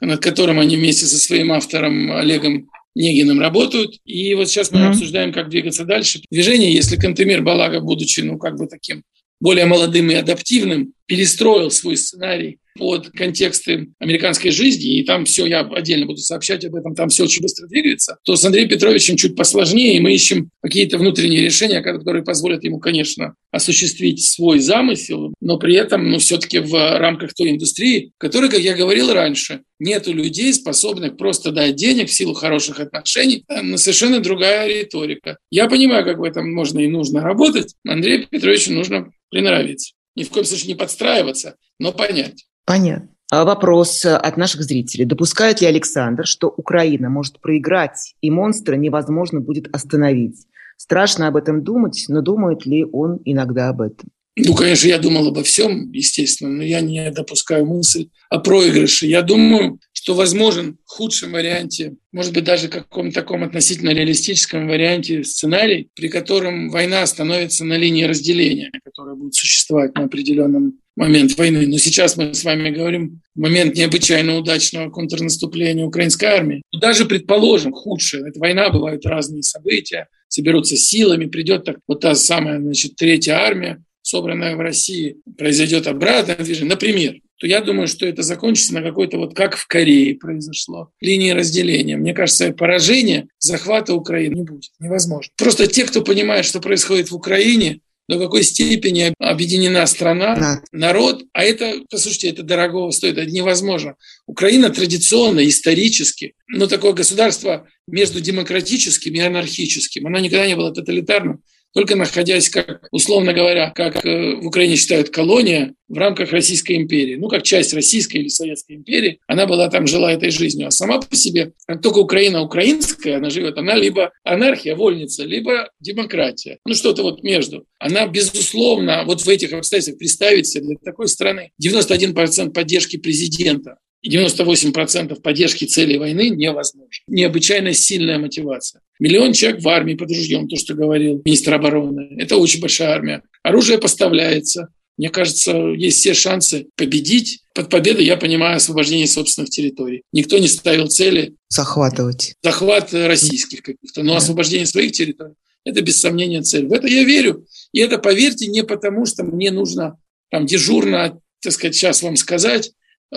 [0.00, 4.00] над которым они вместе со своим автором Олегом Негиным работают.
[4.04, 4.88] И вот сейчас мы mm-hmm.
[4.88, 6.20] обсуждаем, как двигаться дальше.
[6.32, 9.04] Движение, если Кантемир Балага, будучи, ну, как бы таким
[9.40, 15.60] более молодым и адаптивным, перестроил свой сценарий под контексты американской жизни, и там все, я
[15.60, 19.36] отдельно буду сообщать об этом, там все очень быстро двигается, то с Андреем Петровичем чуть
[19.36, 25.58] посложнее, и мы ищем какие-то внутренние решения, которые позволят ему, конечно, осуществить свой замысел, но
[25.58, 30.54] при этом, ну, все-таки в рамках той индустрии, которой, как я говорил раньше, нету людей,
[30.54, 35.36] способных просто дать денег в силу хороших отношений, на совершенно другая риторика.
[35.50, 39.92] Я понимаю, как в этом можно и нужно работать, Андрею Петровичу нужно приноровиться.
[40.16, 42.46] Ни в коем случае не подстраиваться, но понять.
[42.64, 43.08] Понятно.
[43.30, 45.06] А вопрос от наших зрителей.
[45.06, 50.46] Допускает ли Александр, что Украина может проиграть, и монстра невозможно будет остановить?
[50.76, 54.10] Страшно об этом думать, но думает ли он иногда об этом?
[54.36, 59.06] Ну, конечно, я думал обо всем, естественно, но я не допускаю мысль о проигрыше.
[59.06, 65.22] Я думаю, что возможен в худшем варианте, может быть, даже каком-то таком относительно реалистическом варианте
[65.22, 71.68] сценарий, при котором война становится на линии разделения, которая будет существовать на определенном момент войны.
[71.68, 76.62] Но сейчас мы с вами говорим момент необычайно удачного контрнаступления украинской армии.
[76.72, 78.28] Даже, предположим, худшее.
[78.28, 83.80] Это война, бывают разные события, соберутся силами, придет так, вот та самая значит, третья армия,
[84.12, 89.16] собранная в России, произойдет обратное движение, например, то я думаю, что это закончится на какой-то
[89.16, 91.96] вот как в Корее произошло, линии разделения.
[91.96, 95.32] Мне кажется, поражение захвата Украины не будет, невозможно.
[95.38, 100.62] Просто те, кто понимает, что происходит в Украине, до какой степени объединена страна, да.
[100.72, 103.94] народ, а это, послушайте, это дорогого стоит, это невозможно.
[104.26, 111.40] Украина традиционно, исторически, но такое государство между демократическим и анархическим, оно никогда не было тоталитарным,
[111.74, 117.16] только находясь, как, условно говоря, как э, в Украине считают, колония в рамках Российской империи.
[117.16, 120.68] Ну, как часть Российской или Советской империи, она была там, жила этой жизнью.
[120.68, 125.70] А сама по себе, как только Украина украинская, она живет, она либо анархия, вольница, либо
[125.80, 126.58] демократия.
[126.66, 127.66] Ну, что-то вот между.
[127.78, 133.76] Она, безусловно, вот в этих обстоятельствах представить себе для такой страны 91% поддержки президента
[134.06, 137.02] 98% поддержки целей войны невозможно.
[137.06, 138.80] Необычайно сильная мотивация.
[138.98, 142.16] Миллион человек в армии под ружьем, то, что говорил министр обороны.
[142.18, 143.22] Это очень большая армия.
[143.42, 144.68] Оружие поставляется.
[144.98, 147.40] Мне кажется, есть все шансы победить.
[147.54, 150.02] Под победой я понимаю освобождение собственных территорий.
[150.12, 152.34] Никто не ставил цели захватывать.
[152.42, 154.18] Захват российских каких-то, но да.
[154.18, 155.34] освобождение своих территорий–
[155.64, 156.66] это без сомнения цель.
[156.66, 157.46] В это я верю.
[157.72, 159.98] И это, поверьте, не потому, что мне нужно
[160.30, 162.72] там дежурно, так сказать, сейчас вам сказать,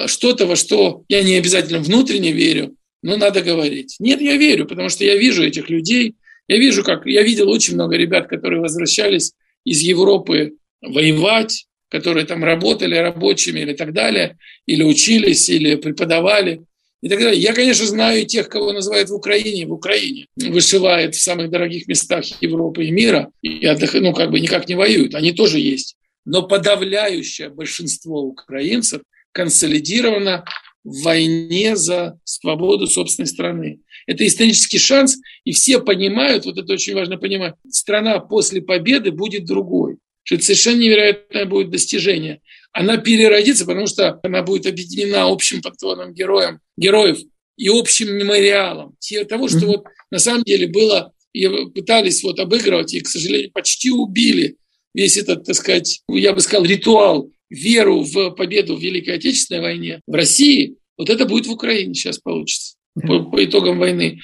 [0.08, 3.96] что-то, во что я не обязательно внутренне верю, но надо говорить.
[4.00, 6.16] Нет, я верю, потому что я вижу этих людей,
[6.48, 9.34] я вижу, как я видел очень много ребят, которые возвращались
[9.64, 16.64] из Европы воевать, которые там работали рабочими или так далее, или учились, или преподавали
[17.02, 17.42] и так далее.
[17.42, 22.26] Я, конечно, знаю тех, кого называют в Украине, в Украине вышивает в самых дорогих местах
[22.42, 25.96] Европы и мира, и отдых, ну, как бы никак не воюют, они тоже есть.
[26.26, 29.02] Но подавляющее большинство украинцев–
[29.36, 30.46] консолидирована
[30.86, 33.82] в войне за свободу собственной страны.
[34.08, 39.46] Это исторический шанс, и все понимают, вот это очень важно понимать, страна после победы будет
[39.46, 42.40] другой, что это совершенно невероятное будет достижение.
[42.72, 47.20] Она переродится, потому что она будет объединена общим пантеоном героем, героев
[47.58, 48.96] и общим мемориалом
[49.28, 53.92] того, что вот на самом деле было, и пытались вот обыгрывать, и, к сожалению, почти
[53.92, 54.56] убили
[54.94, 60.02] весь этот, так сказать, я бы сказал, ритуал веру в победу в Великой Отечественной войне
[60.08, 64.20] в России, вот это будет в Украине сейчас получится по, по итогам войны.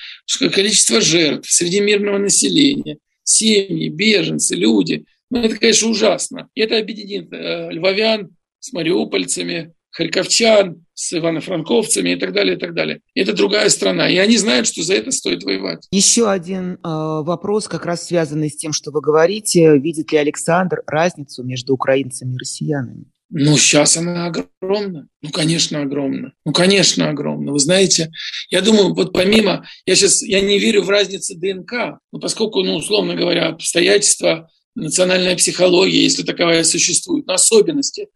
[0.54, 5.06] Количество жертв среди мирного населения, семьи, беженцы, люди.
[5.30, 6.50] Ну, это, конечно, ужасно.
[6.56, 12.74] И это объединит э, львовян с мариупольцами, харьковчан с ивано-франковцами и так далее, и так
[12.74, 13.02] далее.
[13.16, 15.88] Это другая страна, и они знают, что за это стоит воевать.
[15.92, 19.78] Еще один э, вопрос, как раз связанный с тем, что вы говорите.
[19.78, 23.06] Видит ли Александр разницу между украинцами и россиянами?
[23.34, 25.08] Ну, сейчас она огромна.
[25.22, 26.34] Ну, конечно, огромна.
[26.46, 27.54] Ну, конечно, огромна.
[27.54, 28.12] Вы знаете,
[28.50, 29.66] я думаю, вот помимо...
[29.86, 35.38] Я сейчас я не верю в разницу ДНК, но поскольку, ну, условно говоря, обстоятельства, национальная
[35.38, 38.08] психология, если таковая существует, но особенности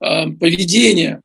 [0.00, 1.20] э, поведения,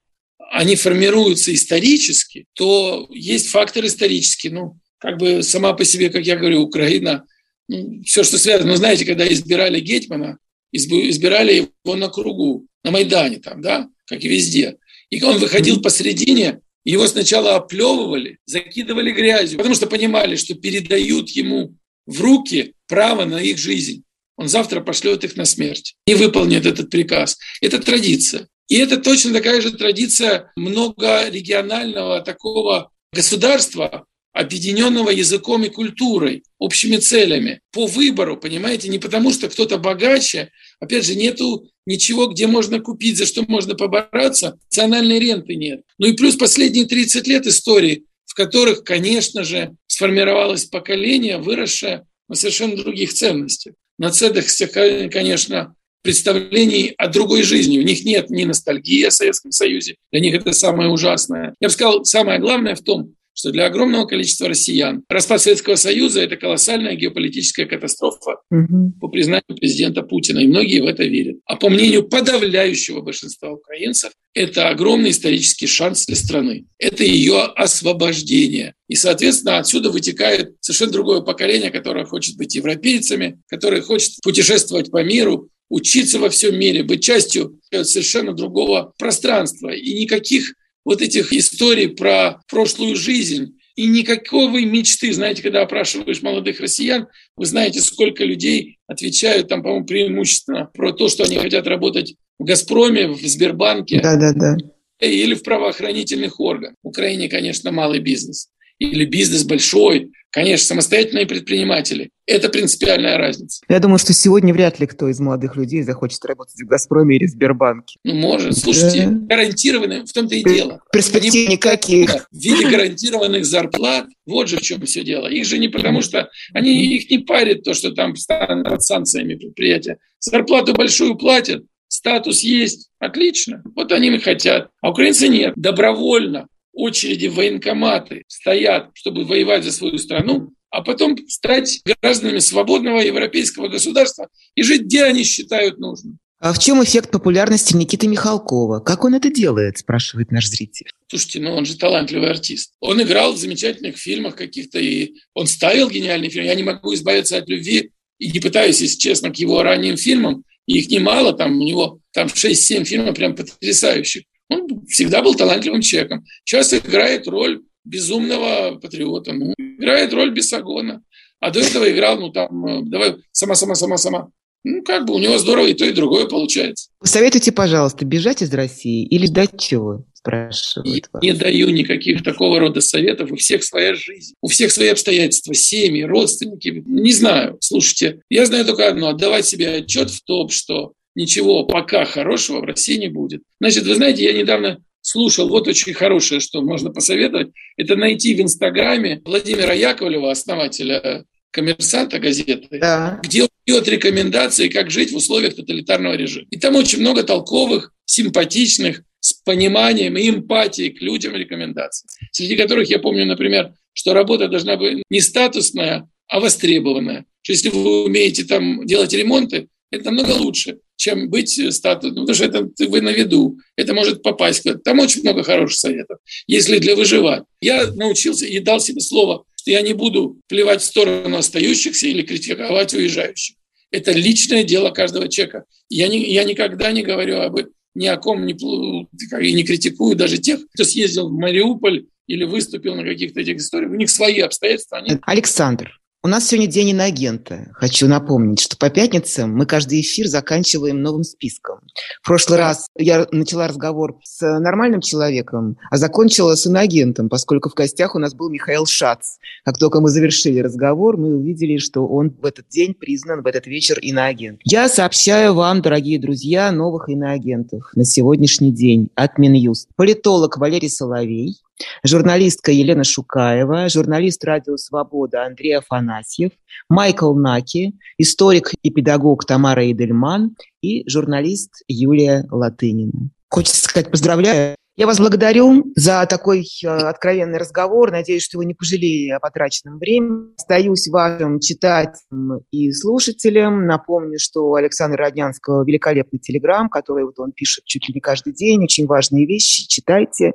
[0.52, 4.50] они формируются исторически, то есть фактор исторический.
[4.50, 7.26] Ну, как бы сама по себе, как я говорю, Украина,
[7.68, 10.38] ну, все, что связано, ну, знаете, когда избирали Гетмана,
[10.72, 14.78] избирали его на кругу, на Майдане там, да, как и везде.
[15.10, 21.76] И он выходил посредине, его сначала оплевывали, закидывали грязью, потому что понимали, что передают ему
[22.06, 24.04] в руки право на их жизнь.
[24.38, 27.38] Он завтра пошлет их на смерть и выполнит этот приказ.
[27.62, 28.48] Это традиция.
[28.70, 37.62] И это точно такая же традиция многорегионального такого государства, объединенного языком и культурой, общими целями,
[37.72, 43.18] по выбору, понимаете, не потому что кто-то богаче, опять же, нету ничего, где можно купить,
[43.18, 45.82] за что можно побороться, национальной ренты нет.
[45.98, 52.36] Ну и плюс последние 30 лет истории, в которых, конечно же, сформировалось поколение, выросшее на
[52.36, 53.74] совершенно других ценностях.
[53.98, 57.80] На ценностях, конечно, представлений о другой жизни.
[57.80, 61.56] У них нет ни ностальгии о Советском Союзе, для них это самое ужасное.
[61.60, 66.22] Я бы сказал, самое главное в том, что для огромного количества россиян распад Советского Союза–
[66.22, 68.94] это колоссальная геополитическая катастрофа угу.
[69.00, 71.38] по признанию президента Путина, и многие в это верят.
[71.46, 76.66] А по мнению подавляющего большинства украинцев, это огромный исторический шанс для страны.
[76.78, 78.74] Это ее освобождение.
[78.88, 85.04] И, соответственно, отсюда вытекает совершенно другое поколение, которое хочет быть европейцами, которое хочет путешествовать по
[85.04, 89.70] миру, учиться во всем мире, быть частью совершенно другого пространства.
[89.70, 90.54] И никаких
[90.90, 93.60] вот этих историй про прошлую жизнь.
[93.76, 99.86] И никакой мечты, знаете, когда опрашиваешь молодых россиян, вы знаете, сколько людей отвечают там, по-моему,
[99.86, 104.02] преимущественно про то, что они хотят работать в «Газпроме», в Сбербанке.
[104.02, 104.58] Да, да, да.
[105.00, 106.76] Или в правоохранительных органах.
[106.82, 108.50] В Украине, конечно, малый бизнес.
[108.80, 112.12] Или бизнес большой, Конечно, самостоятельные предприниматели.
[112.28, 113.64] Это принципиальная разница.
[113.68, 117.26] Я думаю, что сегодня вряд ли кто из молодых людей захочет работать в «Газпроме» или
[117.26, 117.98] в Сбербанке.
[118.04, 118.56] Ну, может.
[118.56, 119.36] Слушайте, да.
[119.36, 120.82] гарантированные, в том-то и дело.
[120.92, 122.28] Перспектив Они, никаких.
[122.32, 124.06] В виде гарантированных зарплат.
[124.28, 125.26] Вот же в чем все дело.
[125.26, 129.98] Их же не потому, что они их не парят то, что там под санкциями предприятия.
[130.20, 133.64] Зарплату большую платят, статус есть, отлично.
[133.76, 134.70] Вот они и хотят.
[134.82, 135.54] А украинцы нет.
[135.56, 143.00] Добровольно очереди в военкоматы стоят, чтобы воевать за свою страну, а потом стать гражданами свободного
[143.00, 146.20] европейского государства и жить, где они считают нужным.
[146.40, 148.80] А в чем эффект популярности Никиты Михалкова?
[148.80, 150.88] Как он это делает, спрашивает наш зритель.
[151.10, 152.76] Слушайте, ну он же талантливый артист.
[152.80, 156.48] Он играл в замечательных фильмах каких-то, и он ставил гениальные фильмы.
[156.48, 160.46] Я не могу избавиться от любви и не пытаюсь, если честно, к его ранним фильмам.
[160.66, 164.24] их немало, там у него там 6-7 фильмов прям потрясающих.
[164.50, 166.26] Он всегда был талантливым человеком.
[166.43, 171.02] Сейчас играет роль безумного патриота, ну, играет роль Бесогона.
[171.39, 174.30] А до этого играл, ну там, э, давай, сама-сама-сама-сама.
[174.66, 176.89] Ну, как бы у него здорово и то, и другое получается.
[177.02, 180.04] Советуйте, пожалуйста, бежать из России или ждать чего?
[180.14, 181.24] Спрашивают вас.
[181.24, 183.32] Не даю никаких такого рода советов.
[183.32, 186.84] У всех своя жизнь, у всех свои обстоятельства, семьи, родственники.
[186.86, 189.08] Не знаю, слушайте, я знаю только одно.
[189.08, 193.41] Отдавать себе отчет в том, что ничего пока хорошего в России не будет.
[193.60, 198.41] Значит, вы знаете, я недавно слушал, вот очень хорошее, что можно посоветовать, это найти в
[198.41, 203.20] Инстаграме Владимира Яковлева, основателя коммерсанта газеты, да.
[203.24, 206.45] где он дает рекомендации, как жить в условиях тоталитарного режима.
[206.51, 212.07] И там очень много толковых, симпатичных, с пониманием и эмпатией к людям рекомендаций.
[212.32, 217.26] Среди которых я помню, например, что работа должна быть не статусная, а востребованная.
[217.41, 222.45] Что если вы умеете там делать ремонты, это намного лучше, чем быть статусом, потому что
[222.45, 224.66] это вы на виду, это может попасть.
[224.84, 227.45] Там очень много хороших советов, если для выживания.
[227.62, 232.22] Я научился и дал себе слово, что я не буду плевать в сторону остающихся или
[232.22, 233.56] критиковать уезжающих.
[233.91, 235.64] Это личное дело каждого человека.
[235.88, 237.58] Я, не, я никогда не говорю об
[237.95, 242.95] ни о ком не, и не критикую даже тех, кто съездил в Мариуполь или выступил
[242.95, 243.91] на каких-то этих историях.
[243.91, 245.00] У них свои обстоятельства.
[245.00, 245.18] Они...
[245.22, 247.72] Александр, у нас сегодня день иноагента.
[247.74, 251.80] Хочу напомнить, что по пятницам мы каждый эфир заканчиваем новым списком.
[252.22, 257.74] В прошлый раз я начала разговор с нормальным человеком, а закончила с иноагентом, поскольку в
[257.74, 259.38] гостях у нас был Михаил Шац.
[259.64, 263.66] Как только мы завершили разговор, мы увидели, что он в этот день признан, в этот
[263.68, 264.60] вечер иноагент.
[264.66, 269.88] Я сообщаю вам, дорогие друзья, новых иноагентов на сегодняшний день от Минюст.
[269.96, 271.62] Политолог Валерий Соловей,
[272.04, 276.52] журналистка Елена Шукаева, журналист «Радио Свобода» Андрей Афанасьев,
[276.90, 283.30] Майкл Наки, историк и педагог Тамара Идельман и журналист Юлия Латынина.
[283.50, 284.79] Хочется сказать поздравляю.
[285.00, 288.12] Я вас благодарю за такой э, откровенный разговор.
[288.12, 290.54] Надеюсь, что вы не пожалели о потраченном времени.
[290.58, 293.86] Остаюсь вашим читателем и слушателем.
[293.86, 298.52] Напомню, что у Александра Роднянского великолепный телеграм, который вот он пишет чуть ли не каждый
[298.52, 298.84] день.
[298.84, 299.88] Очень важные вещи.
[299.88, 300.52] Читайте.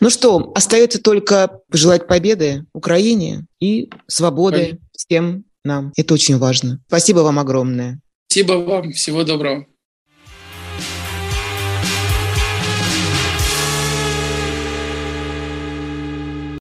[0.00, 5.92] Ну что, остается только пожелать победы Украине и свободы всем нам.
[5.94, 6.80] Это очень важно.
[6.86, 8.00] Спасибо вам огромное.
[8.28, 8.92] Спасибо вам.
[8.92, 9.66] Всего доброго.